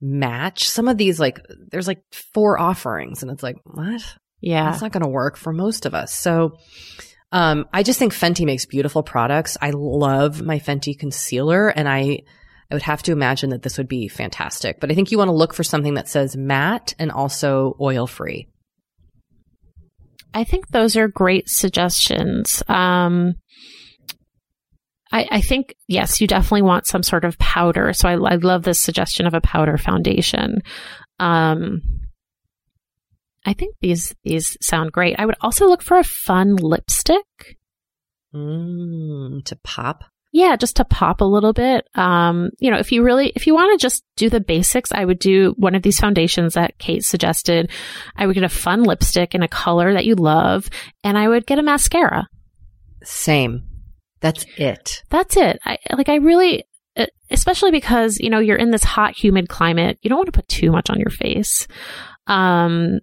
match 0.00 0.66
some 0.66 0.88
of 0.88 0.96
these 0.96 1.20
like 1.20 1.40
there's 1.70 1.86
like 1.86 2.02
four 2.32 2.58
offerings 2.58 3.22
and 3.22 3.30
it's 3.30 3.42
like 3.42 3.56
what? 3.64 4.02
Yeah. 4.40 4.70
That's 4.70 4.80
not 4.80 4.92
going 4.92 5.02
to 5.02 5.08
work 5.10 5.36
for 5.36 5.52
most 5.52 5.84
of 5.84 5.92
us. 5.94 6.14
So, 6.14 6.56
um, 7.32 7.66
I 7.72 7.82
just 7.82 7.98
think 7.98 8.12
Fenty 8.12 8.44
makes 8.44 8.66
beautiful 8.66 9.02
products. 9.02 9.56
I 9.60 9.70
love 9.70 10.42
my 10.42 10.58
Fenty 10.58 10.98
concealer 10.98 11.68
and 11.68 11.88
I, 11.88 12.22
I 12.70 12.74
would 12.74 12.82
have 12.82 13.02
to 13.04 13.12
imagine 13.12 13.50
that 13.50 13.62
this 13.62 13.78
would 13.78 13.88
be 13.88 14.08
fantastic, 14.08 14.80
but 14.80 14.90
I 14.90 14.94
think 14.94 15.10
you 15.10 15.18
want 15.18 15.28
to 15.28 15.36
look 15.36 15.54
for 15.54 15.64
something 15.64 15.94
that 15.94 16.08
says 16.08 16.36
matte 16.36 16.94
and 16.98 17.10
also 17.12 17.76
oil 17.80 18.06
free. 18.06 18.48
I 20.32 20.44
think 20.44 20.68
those 20.68 20.96
are 20.96 21.08
great 21.08 21.48
suggestions. 21.48 22.62
Um, 22.68 23.34
I, 25.12 25.26
I 25.30 25.40
think, 25.40 25.74
yes, 25.88 26.20
you 26.20 26.26
definitely 26.26 26.62
want 26.62 26.86
some 26.86 27.02
sort 27.02 27.24
of 27.24 27.38
powder. 27.38 27.92
So 27.92 28.08
I, 28.08 28.12
I 28.12 28.36
love 28.36 28.62
this 28.62 28.78
suggestion 28.78 29.26
of 29.26 29.34
a 29.34 29.40
powder 29.40 29.76
foundation. 29.76 30.62
Um, 31.18 31.82
I 33.44 33.52
think 33.54 33.76
these, 33.80 34.14
these 34.22 34.56
sound 34.60 34.92
great. 34.92 35.16
I 35.18 35.26
would 35.26 35.36
also 35.40 35.66
look 35.66 35.82
for 35.82 35.98
a 35.98 36.04
fun 36.04 36.56
lipstick. 36.56 37.58
Mm, 38.34 39.44
to 39.44 39.56
pop. 39.64 40.04
Yeah, 40.32 40.54
just 40.54 40.76
to 40.76 40.84
pop 40.84 41.20
a 41.20 41.24
little 41.24 41.52
bit. 41.52 41.88
Um, 41.96 42.50
you 42.60 42.70
know, 42.70 42.78
if 42.78 42.92
you 42.92 43.02
really, 43.02 43.32
if 43.34 43.48
you 43.48 43.54
want 43.54 43.72
to 43.72 43.82
just 43.82 44.04
do 44.16 44.30
the 44.30 44.40
basics, 44.40 44.92
I 44.92 45.04
would 45.04 45.18
do 45.18 45.54
one 45.56 45.74
of 45.74 45.82
these 45.82 45.98
foundations 45.98 46.54
that 46.54 46.78
Kate 46.78 47.02
suggested. 47.02 47.70
I 48.14 48.26
would 48.26 48.34
get 48.34 48.44
a 48.44 48.48
fun 48.48 48.84
lipstick 48.84 49.34
in 49.34 49.42
a 49.42 49.48
color 49.48 49.92
that 49.92 50.04
you 50.04 50.14
love, 50.14 50.70
and 51.02 51.18
I 51.18 51.28
would 51.28 51.46
get 51.46 51.58
a 51.58 51.64
mascara. 51.64 52.28
Same. 53.02 53.62
That's 54.20 54.44
it. 54.56 55.02
That's 55.10 55.36
it. 55.36 55.58
I 55.64 55.78
like, 55.96 56.08
I 56.08 56.16
really, 56.16 56.64
especially 57.30 57.72
because, 57.72 58.18
you 58.20 58.30
know, 58.30 58.38
you're 58.38 58.56
in 58.56 58.70
this 58.70 58.84
hot, 58.84 59.16
humid 59.16 59.48
climate. 59.48 59.98
You 60.02 60.10
don't 60.10 60.18
want 60.18 60.26
to 60.26 60.38
put 60.38 60.46
too 60.46 60.70
much 60.70 60.90
on 60.90 61.00
your 61.00 61.10
face. 61.10 61.66
Um, 62.28 63.00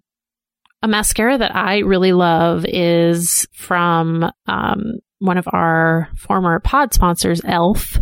a 0.84 0.88
mascara 0.88 1.38
that 1.38 1.56
I 1.56 1.80
really 1.80 2.14
love 2.14 2.66
is 2.68 3.48
from, 3.54 4.30
um, 4.48 4.84
one 5.20 5.38
of 5.38 5.48
our 5.52 6.10
former 6.16 6.60
pod 6.60 6.94
sponsors, 6.94 7.42
Elf. 7.44 8.00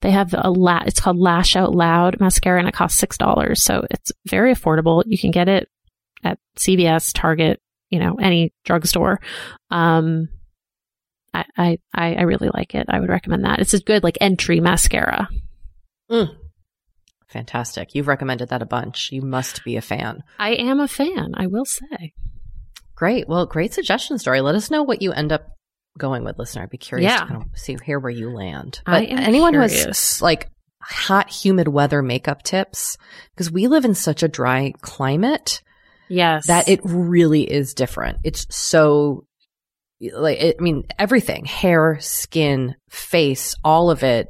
They 0.00 0.10
have 0.10 0.34
a 0.36 0.50
la- 0.50 0.82
it's 0.86 0.98
called 1.00 1.18
Lash 1.18 1.54
Out 1.56 1.74
Loud 1.74 2.18
mascara 2.20 2.58
and 2.58 2.66
it 2.68 2.74
costs 2.74 3.00
$6. 3.00 3.58
So 3.58 3.84
it's 3.90 4.10
very 4.26 4.54
affordable. 4.54 5.02
You 5.06 5.18
can 5.18 5.30
get 5.30 5.48
it 5.48 5.68
at 6.24 6.38
CVS, 6.58 7.12
Target, 7.14 7.60
you 7.90 7.98
know, 8.00 8.14
any 8.20 8.52
drugstore. 8.64 9.20
Um, 9.70 10.28
I, 11.32 11.44
I, 11.56 11.78
I 11.94 12.14
I 12.14 12.22
really 12.22 12.50
like 12.52 12.74
it. 12.74 12.86
I 12.88 12.98
would 12.98 13.08
recommend 13.08 13.44
that. 13.44 13.60
It's 13.60 13.74
a 13.74 13.78
good 13.80 14.02
like 14.02 14.18
entry 14.20 14.58
mascara. 14.58 15.28
Mm. 16.10 16.34
Fantastic. 17.30 17.94
You've 17.94 18.08
recommended 18.08 18.48
that 18.48 18.62
a 18.62 18.66
bunch. 18.66 19.10
You 19.12 19.22
must 19.22 19.62
be 19.64 19.76
a 19.76 19.80
fan. 19.82 20.22
I 20.38 20.50
am 20.54 20.80
a 20.80 20.88
fan, 20.88 21.32
I 21.34 21.46
will 21.46 21.64
say. 21.64 22.12
Great. 22.96 23.28
Well, 23.28 23.46
great 23.46 23.72
suggestion 23.72 24.18
story. 24.18 24.40
Let 24.40 24.56
us 24.56 24.70
know 24.70 24.82
what 24.82 25.00
you 25.00 25.12
end 25.12 25.32
up 25.32 25.46
going 25.98 26.24
with, 26.24 26.38
listener. 26.38 26.62
I'd 26.62 26.70
be 26.70 26.78
curious 26.78 27.10
Yeah. 27.10 27.20
to 27.20 27.26
kind 27.26 27.42
of 27.42 27.58
see 27.58 27.76
here 27.84 27.98
where 28.00 28.10
you 28.10 28.30
land. 28.30 28.80
But 28.84 29.04
anyone 29.08 29.54
who 29.54 29.60
has 29.60 30.20
like 30.20 30.48
hot, 30.82 31.30
humid 31.30 31.68
weather 31.68 32.02
makeup 32.02 32.42
tips, 32.42 32.96
because 33.34 33.50
we 33.50 33.68
live 33.68 33.84
in 33.84 33.94
such 33.94 34.22
a 34.22 34.28
dry 34.28 34.72
climate 34.80 35.62
Yes. 36.08 36.46
that 36.48 36.68
it 36.68 36.80
really 36.84 37.42
is 37.42 37.74
different. 37.74 38.18
It's 38.24 38.46
so 38.50 39.24
like 40.12 40.38
it, 40.40 40.56
I 40.58 40.62
mean 40.62 40.84
everything, 40.98 41.44
hair, 41.44 41.98
skin, 42.00 42.74
face, 42.88 43.54
all 43.62 43.90
of 43.90 44.02
it 44.02 44.28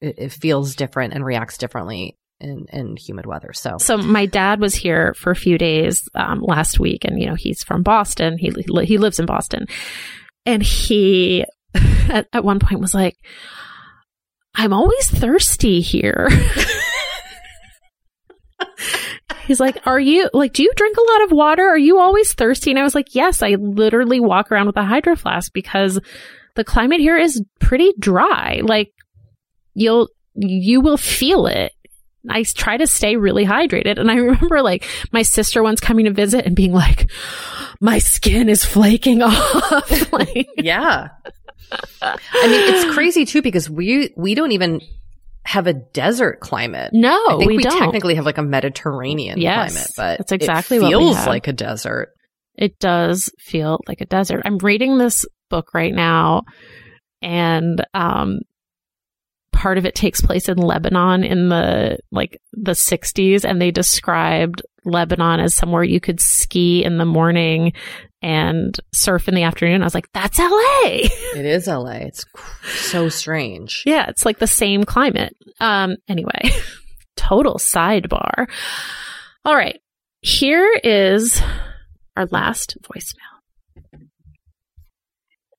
it, 0.00 0.14
it 0.18 0.32
feels 0.32 0.74
different 0.76 1.12
and 1.14 1.24
reacts 1.24 1.58
differently 1.58 2.16
in 2.40 2.96
humid 2.96 3.26
weather. 3.26 3.52
So, 3.52 3.76
So 3.78 3.98
my 3.98 4.26
dad 4.26 4.60
was 4.60 4.74
here 4.74 5.14
for 5.14 5.30
a 5.30 5.36
few 5.36 5.58
days 5.58 6.08
um, 6.14 6.40
last 6.40 6.80
week, 6.80 7.04
and 7.04 7.20
you 7.20 7.26
know 7.26 7.34
he's 7.34 7.62
from 7.62 7.82
Boston. 7.82 8.38
He 8.38 8.52
he 8.84 8.98
lives 8.98 9.18
in 9.18 9.26
Boston, 9.26 9.66
and 10.46 10.62
he 10.62 11.44
at, 11.74 12.26
at 12.32 12.44
one 12.44 12.58
point 12.58 12.80
was 12.80 12.94
like, 12.94 13.16
"I'm 14.54 14.72
always 14.72 15.10
thirsty 15.10 15.80
here." 15.80 16.28
He's 19.46 19.60
like, 19.60 19.84
"Are 19.84 19.98
you 19.98 20.30
like? 20.32 20.52
Do 20.52 20.62
you 20.62 20.72
drink 20.76 20.96
a 20.96 21.12
lot 21.12 21.24
of 21.24 21.32
water? 21.32 21.62
Are 21.62 21.78
you 21.78 21.98
always 21.98 22.34
thirsty?" 22.34 22.70
And 22.70 22.78
I 22.78 22.84
was 22.84 22.94
like, 22.94 23.14
"Yes, 23.14 23.42
I 23.42 23.56
literally 23.58 24.20
walk 24.20 24.52
around 24.52 24.66
with 24.66 24.76
a 24.76 24.84
hydro 24.84 25.16
flask 25.16 25.52
because 25.52 25.98
the 26.54 26.62
climate 26.62 27.00
here 27.00 27.16
is 27.16 27.42
pretty 27.58 27.92
dry. 27.98 28.60
Like 28.62 28.92
you'll 29.74 30.08
you 30.34 30.80
will 30.80 30.96
feel 30.96 31.46
it." 31.46 31.72
I 32.28 32.42
try 32.42 32.76
to 32.76 32.86
stay 32.86 33.16
really 33.16 33.44
hydrated. 33.46 33.98
And 33.98 34.10
I 34.10 34.14
remember 34.16 34.62
like 34.62 34.86
my 35.12 35.22
sister 35.22 35.62
once 35.62 35.80
coming 35.80 36.04
to 36.04 36.12
visit 36.12 36.44
and 36.46 36.54
being 36.54 36.72
like, 36.72 37.10
my 37.80 37.98
skin 37.98 38.48
is 38.48 38.64
flaking 38.64 39.22
off. 39.22 40.12
like, 40.12 40.48
yeah. 40.56 41.08
I 42.02 42.16
mean, 42.46 42.74
it's 42.74 42.94
crazy 42.94 43.24
too 43.24 43.42
because 43.42 43.70
we 43.70 44.12
we 44.16 44.34
don't 44.34 44.52
even 44.52 44.80
have 45.44 45.66
a 45.66 45.72
desert 45.72 46.40
climate. 46.40 46.90
no, 46.92 47.14
I 47.28 47.36
think 47.38 47.48
we, 47.48 47.56
we, 47.56 47.62
don't. 47.62 47.78
technically 47.78 48.16
have 48.16 48.26
like 48.26 48.38
a 48.38 48.42
Mediterranean 48.42 49.40
Yes, 49.40 49.72
climate, 49.72 49.90
but 49.96 50.18
that's 50.18 50.32
exactly 50.32 50.76
it 50.76 50.82
what 50.82 50.88
feels 50.90 51.16
have. 51.16 51.26
like 51.28 51.48
a 51.48 51.52
desert. 51.52 52.12
it 52.56 52.78
does 52.78 53.32
feel 53.38 53.80
like 53.88 54.00
a 54.02 54.04
desert. 54.06 54.42
I'm 54.44 54.58
reading 54.58 54.98
this 54.98 55.24
book 55.48 55.72
right 55.72 55.94
now 55.94 56.42
and, 57.22 57.84
um, 57.94 58.40
part 59.52 59.78
of 59.78 59.86
it 59.86 59.94
takes 59.94 60.20
place 60.20 60.48
in 60.48 60.58
Lebanon 60.58 61.24
in 61.24 61.48
the 61.48 61.98
like 62.10 62.40
the 62.52 62.72
60s 62.72 63.44
and 63.44 63.60
they 63.60 63.70
described 63.70 64.62
Lebanon 64.84 65.40
as 65.40 65.54
somewhere 65.54 65.82
you 65.82 66.00
could 66.00 66.20
ski 66.20 66.84
in 66.84 66.98
the 66.98 67.04
morning 67.04 67.72
and 68.22 68.78
surf 68.92 69.28
in 69.28 69.34
the 69.34 69.42
afternoon. 69.42 69.82
I 69.82 69.86
was 69.86 69.94
like, 69.94 70.10
that's 70.12 70.38
LA. 70.38 70.48
It 71.36 71.46
is 71.46 71.66
LA. 71.66 71.92
It's 72.02 72.24
so 72.64 73.08
strange. 73.08 73.82
Yeah, 73.86 74.06
it's 74.08 74.24
like 74.24 74.38
the 74.38 74.46
same 74.46 74.84
climate. 74.84 75.36
Um, 75.60 75.96
anyway, 76.08 76.50
total 77.16 77.54
sidebar. 77.56 78.48
All 79.44 79.54
right. 79.54 79.80
Here 80.22 80.78
is 80.84 81.40
our 82.16 82.26
last 82.26 82.76
voicemail. 82.82 83.29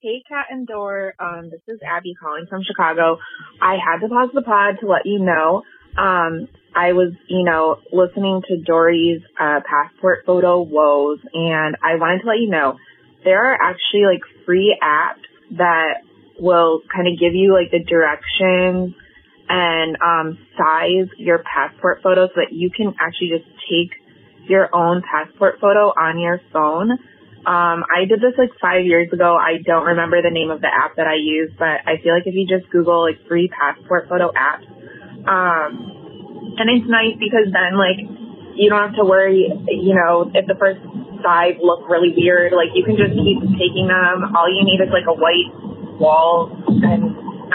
Hey, 0.02 0.24
Kat 0.28 0.48
and 0.50 0.66
Dor. 0.66 1.14
Um, 1.20 1.52
this 1.52 1.62
is 1.68 1.80
Abby 1.86 2.16
calling 2.20 2.48
from 2.50 2.64
Chicago. 2.66 3.20
I 3.62 3.76
had 3.78 4.00
to 4.00 4.10
pause 4.10 4.32
the 4.34 4.42
pod 4.42 4.80
to 4.80 4.88
let 4.88 5.06
you 5.06 5.20
know. 5.20 5.62
Um, 5.96 6.48
I 6.76 6.94
was, 6.94 7.14
you 7.28 7.44
know, 7.44 7.78
listening 7.94 8.42
to 8.48 8.58
Doree's 8.66 9.22
uh, 9.40 9.60
passport 9.62 10.24
photo 10.26 10.64
woes, 10.64 11.20
and 11.36 11.78
I 11.84 11.98
wanted 11.98 12.22
to 12.24 12.28
let 12.30 12.40
you 12.40 12.50
know 12.50 12.78
there 13.24 13.46
are 13.46 13.54
actually 13.54 14.06
like 14.10 14.22
free 14.44 14.76
apps 14.82 15.22
that 15.58 16.02
will 16.40 16.82
kind 16.92 17.08
of 17.08 17.20
give 17.20 17.36
you 17.36 17.54
like 17.54 17.70
the 17.70 17.86
directions 17.86 18.96
and 19.50 19.98
um, 20.02 20.40
size 20.58 21.14
your 21.18 21.44
passport 21.46 22.00
photo 22.02 22.26
so 22.26 22.34
that 22.38 22.52
you 22.52 22.72
can 22.72 22.96
actually 23.00 23.38
just 23.38 23.46
take 23.70 23.94
your 24.50 24.76
own 24.76 25.04
passport 25.04 25.60
photo 25.62 25.94
on 25.94 26.18
your 26.18 26.42
phone. 26.52 26.98
Um, 27.42 27.82
I 27.90 28.06
did 28.06 28.22
this 28.22 28.38
like 28.38 28.54
five 28.62 28.86
years 28.86 29.10
ago. 29.12 29.34
I 29.34 29.58
don't 29.66 29.98
remember 29.98 30.22
the 30.22 30.30
name 30.30 30.52
of 30.52 30.62
the 30.62 30.70
app 30.70 30.96
that 30.98 31.08
I 31.08 31.18
used, 31.18 31.58
but 31.58 31.82
I 31.90 31.98
feel 32.04 32.14
like 32.14 32.30
if 32.30 32.38
you 32.38 32.46
just 32.46 32.70
Google 32.70 33.02
like 33.02 33.18
free 33.28 33.50
passport 33.50 34.06
photo 34.06 34.30
apps, 34.30 34.70
um, 35.26 36.54
and 36.62 36.70
it's 36.70 36.86
nice 36.86 37.18
because 37.18 37.50
then 37.50 37.82
like 37.82 37.98
you 38.54 38.70
don't 38.70 38.94
have 38.94 38.98
to 39.02 39.06
worry, 39.06 39.50
you 39.74 39.96
know, 39.98 40.30
if 40.30 40.46
the 40.46 40.54
first 40.54 40.86
five 41.26 41.58
look 41.58 41.90
really 41.90 42.14
weird, 42.14 42.54
like 42.54 42.78
you 42.78 42.86
can 42.86 42.94
just 42.94 43.18
keep 43.18 43.42
taking 43.58 43.90
them. 43.90 44.38
All 44.38 44.46
you 44.46 44.62
need 44.62 44.78
is 44.78 44.94
like 44.94 45.10
a 45.10 45.18
white 45.18 45.50
wall 45.98 46.54
and 46.70 47.04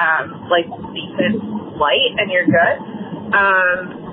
um, 0.02 0.50
like 0.50 0.66
decent 0.90 1.78
light, 1.78 2.10
and 2.18 2.26
you're 2.26 2.50
good. 2.50 2.76
Um, 3.30 4.06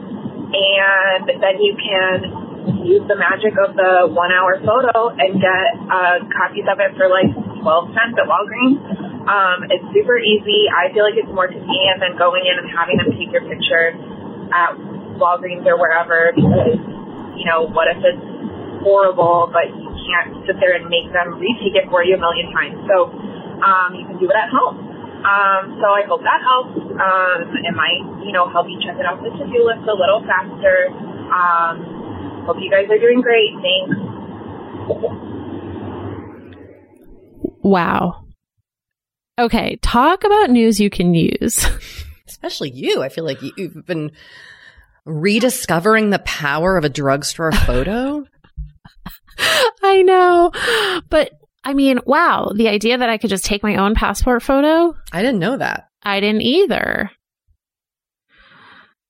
and 0.54 1.26
then 1.42 1.58
you 1.62 1.74
can 1.82 2.43
use 2.84 3.04
the 3.08 3.18
magic 3.20 3.56
of 3.60 3.76
the 3.76 4.08
one 4.12 4.32
hour 4.32 4.60
photo 4.64 5.12
and 5.12 5.40
get 5.40 5.70
uh, 5.88 6.24
copies 6.32 6.68
of 6.68 6.80
it 6.80 6.96
for 6.96 7.12
like 7.12 7.30
12 7.60 7.96
cents 7.96 8.16
at 8.16 8.26
Walgreens. 8.28 8.80
Um, 9.24 9.68
it's 9.72 9.88
super 9.96 10.20
easy. 10.20 10.68
I 10.68 10.92
feel 10.92 11.04
like 11.04 11.16
it's 11.16 11.32
more 11.32 11.48
convenient 11.48 12.04
than 12.04 12.20
going 12.20 12.44
in 12.44 12.60
and 12.60 12.68
having 12.72 13.00
them 13.00 13.12
take 13.16 13.32
your 13.32 13.44
picture 13.48 13.96
at 14.52 14.76
Walgreens 15.16 15.64
or 15.64 15.80
wherever 15.80 16.36
because, 16.36 16.76
you 17.40 17.46
know, 17.48 17.68
what 17.72 17.88
if 17.88 18.00
it's 18.04 18.24
horrible 18.84 19.48
but 19.48 19.72
you 19.72 19.88
can't 20.12 20.36
sit 20.44 20.60
there 20.60 20.76
and 20.76 20.92
make 20.92 21.08
them 21.16 21.40
retake 21.40 21.76
it 21.80 21.88
for 21.88 22.04
you 22.04 22.20
a 22.20 22.22
million 22.22 22.52
times. 22.52 22.76
So 22.88 23.08
um, 23.64 23.96
you 23.96 24.04
can 24.04 24.20
do 24.20 24.28
it 24.28 24.36
at 24.36 24.52
home. 24.52 24.76
Um, 25.24 25.80
so 25.80 25.88
I 25.88 26.04
hope 26.04 26.20
that 26.28 26.44
helps. 26.44 26.76
Um, 26.76 27.48
it 27.64 27.72
might, 27.72 28.04
you 28.28 28.36
know, 28.36 28.52
help 28.52 28.68
you 28.68 28.76
check 28.84 29.00
it 29.00 29.08
off 29.08 29.24
the 29.24 29.32
to-do 29.32 29.60
list 29.64 29.88
a 29.88 29.96
little 29.96 30.20
faster. 30.28 30.92
Um, 31.32 31.93
Hope 32.46 32.58
you 32.60 32.70
guys 32.70 32.86
are 32.90 32.98
doing 33.00 33.22
great. 33.22 33.52
Thanks. 33.62 33.96
Wow. 37.64 38.26
Okay. 39.40 39.78
Talk 39.82 40.24
about 40.24 40.50
news 40.50 40.80
you 40.80 40.90
can 40.90 41.14
use. 41.14 41.66
Especially 42.28 42.70
you. 42.72 43.02
I 43.02 43.10
feel 43.10 43.24
like 43.26 43.42
you- 43.42 43.54
you've 43.58 43.86
been 43.86 44.12
rediscovering 45.06 46.10
the 46.10 46.20
power 46.20 46.78
of 46.78 46.84
a 46.86 46.90
drugstore 46.90 47.52
photo. 47.52 48.26
I 49.84 50.02
know. 50.02 50.52
But 51.10 51.32
I 51.64 51.74
mean, 51.74 52.00
wow. 52.06 52.52
The 52.54 52.68
idea 52.68 52.98
that 52.98 53.10
I 53.10 53.18
could 53.18 53.30
just 53.30 53.46
take 53.46 53.64
my 53.64 53.78
own 53.78 53.96
passport 53.96 54.44
photo, 54.44 54.96
I 55.12 55.22
didn't 55.22 55.40
know 55.40 55.58
that. 55.58 55.88
I 56.04 56.20
didn't 56.20 56.42
either. 56.42 57.10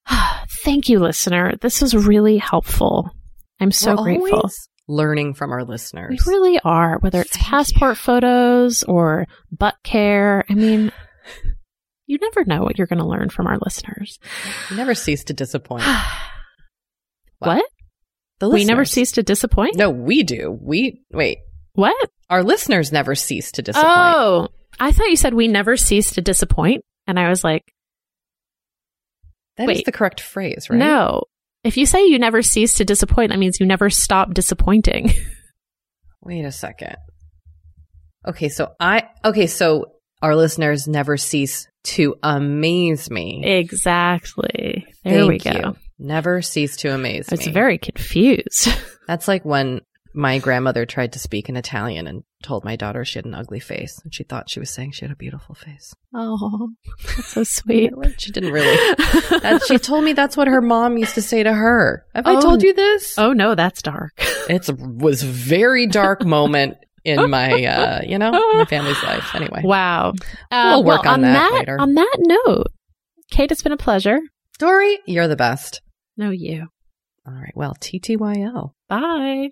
Thank 0.63 0.89
you, 0.89 0.99
listener. 0.99 1.55
This 1.61 1.81
was 1.81 1.95
really 1.95 2.37
helpful. 2.37 3.09
I'm 3.63 3.71
so 3.71 3.95
We're 3.95 4.03
grateful. 4.17 4.49
learning 4.87 5.33
from 5.33 5.51
our 5.51 5.63
listeners. 5.63 6.23
We 6.25 6.31
really 6.33 6.59
are, 6.63 6.99
whether 6.99 7.21
it's 7.21 7.31
Thank 7.31 7.45
passport 7.45 7.97
photos 7.97 8.83
or 8.83 9.25
butt 9.51 9.75
care. 9.83 10.43
I 10.49 10.53
mean, 10.53 10.91
you 12.05 12.17
never 12.21 12.43
know 12.45 12.61
what 12.63 12.77
you're 12.77 12.87
going 12.87 12.99
to 12.99 13.07
learn 13.07 13.29
from 13.29 13.47
our 13.47 13.57
listeners. 13.63 14.19
You 14.69 14.75
never 14.75 14.93
cease 14.93 15.23
to 15.25 15.33
disappoint. 15.33 15.83
what? 17.39 17.65
The 18.39 18.49
We 18.49 18.65
never 18.65 18.83
cease 18.85 19.13
to 19.13 19.23
disappoint? 19.23 19.77
No, 19.77 19.89
we 19.89 20.23
do. 20.23 20.57
We 20.61 21.01
wait. 21.11 21.37
What? 21.73 22.09
Our 22.29 22.43
listeners 22.43 22.91
never 22.91 23.15
cease 23.15 23.51
to 23.53 23.61
disappoint. 23.61 23.95
Oh, 23.95 24.47
I 24.79 24.91
thought 24.91 25.09
you 25.09 25.15
said 25.15 25.33
we 25.33 25.47
never 25.47 25.77
cease 25.77 26.11
to 26.13 26.21
disappoint. 26.21 26.83
And 27.07 27.19
I 27.19 27.29
was 27.29 27.43
like, 27.43 27.63
That 29.57 29.69
is 29.69 29.77
wait. 29.77 29.85
the 29.85 29.91
correct 29.91 30.19
phrase, 30.19 30.67
right? 30.69 30.77
no. 30.77 31.23
If 31.63 31.77
you 31.77 31.85
say 31.85 32.05
you 32.05 32.19
never 32.19 32.41
cease 32.41 32.75
to 32.75 32.85
disappoint, 32.85 33.29
that 33.31 33.39
means 33.39 33.59
you 33.59 33.65
never 33.65 33.89
stop 33.89 34.33
disappointing. 34.33 35.11
Wait 36.21 36.43
a 36.45 36.51
second. 36.51 36.95
Okay, 38.27 38.49
so 38.49 38.73
I 38.79 39.09
okay, 39.25 39.47
so 39.47 39.87
our 40.21 40.35
listeners 40.35 40.87
never 40.87 41.17
cease 41.17 41.67
to 41.83 42.15
amaze 42.23 43.09
me. 43.11 43.43
exactly. 43.45 44.85
There 45.03 45.25
Thank 45.25 45.29
we 45.29 45.37
go. 45.39 45.51
you. 45.51 45.75
Never 45.99 46.41
cease 46.41 46.77
to 46.77 46.93
amaze 46.93 47.27
I 47.29 47.35
was 47.35 47.47
me. 47.47 47.51
very 47.53 47.77
confused. 47.77 48.69
That's 49.07 49.27
like 49.27 49.43
when 49.43 49.81
my 50.13 50.39
grandmother 50.39 50.85
tried 50.85 51.13
to 51.13 51.19
speak 51.19 51.49
in 51.49 51.55
Italian 51.55 52.07
and 52.07 52.23
told 52.43 52.63
my 52.63 52.75
daughter 52.75 53.03
she 53.05 53.17
had 53.17 53.25
an 53.25 53.33
ugly 53.33 53.59
face, 53.59 53.99
and 54.03 54.13
she 54.13 54.23
thought 54.23 54.49
she 54.49 54.59
was 54.59 54.69
saying 54.69 54.91
she 54.91 55.05
had 55.05 55.11
a 55.11 55.15
beautiful 55.15 55.55
face. 55.55 55.93
oh, 56.13 56.69
that's 57.15 57.27
so 57.29 57.43
sweet. 57.61 57.91
She 58.17 58.31
didn't 58.31 58.51
really. 58.51 58.75
That, 59.41 59.61
she 59.67 59.77
told 59.77 60.03
me 60.03 60.13
that's 60.13 60.37
what 60.37 60.47
her 60.47 60.61
mom 60.61 60.97
used 60.97 61.15
to 61.15 61.21
say 61.21 61.43
to 61.43 61.53
her. 61.53 62.05
Have 62.13 62.27
I 62.27 62.35
Oh. 62.35 62.41
told 62.41 62.63
you 62.63 62.73
this? 62.73 63.17
Oh 63.17 63.33
no, 63.33 63.55
that's 63.55 63.81
dark. 63.81 64.11
It's 64.49 64.69
was 64.73 65.23
a 65.23 65.27
very 65.27 65.87
dark 65.87 66.25
moment 66.25 66.75
in 67.05 67.29
my, 67.29 67.63
uh, 67.63 68.01
you 68.05 68.17
know, 68.19 68.31
my 68.31 68.65
family's 68.65 69.01
life. 69.01 69.33
Anyway, 69.33 69.61
Wow. 69.63 70.13
Uh, 70.51 70.73
We'll 70.75 70.83
work 70.83 71.03
well, 71.05 71.13
on 71.13 71.21
that 71.21 71.53
later. 71.53 71.79
On 71.79 71.93
that 71.95 72.17
note, 72.19 72.67
Kate, 73.31 73.51
it's 73.53 73.63
been 73.63 73.71
a 73.71 73.77
pleasure. 73.77 74.19
Doree, 74.59 74.99
you're 75.05 75.29
the 75.29 75.37
best. 75.37 75.81
No, 76.17 76.29
you. 76.29 76.67
All 77.25 77.33
right. 77.33 77.53
Well, 77.55 77.73
TTYL. 77.79 78.71
Bye. 78.89 79.51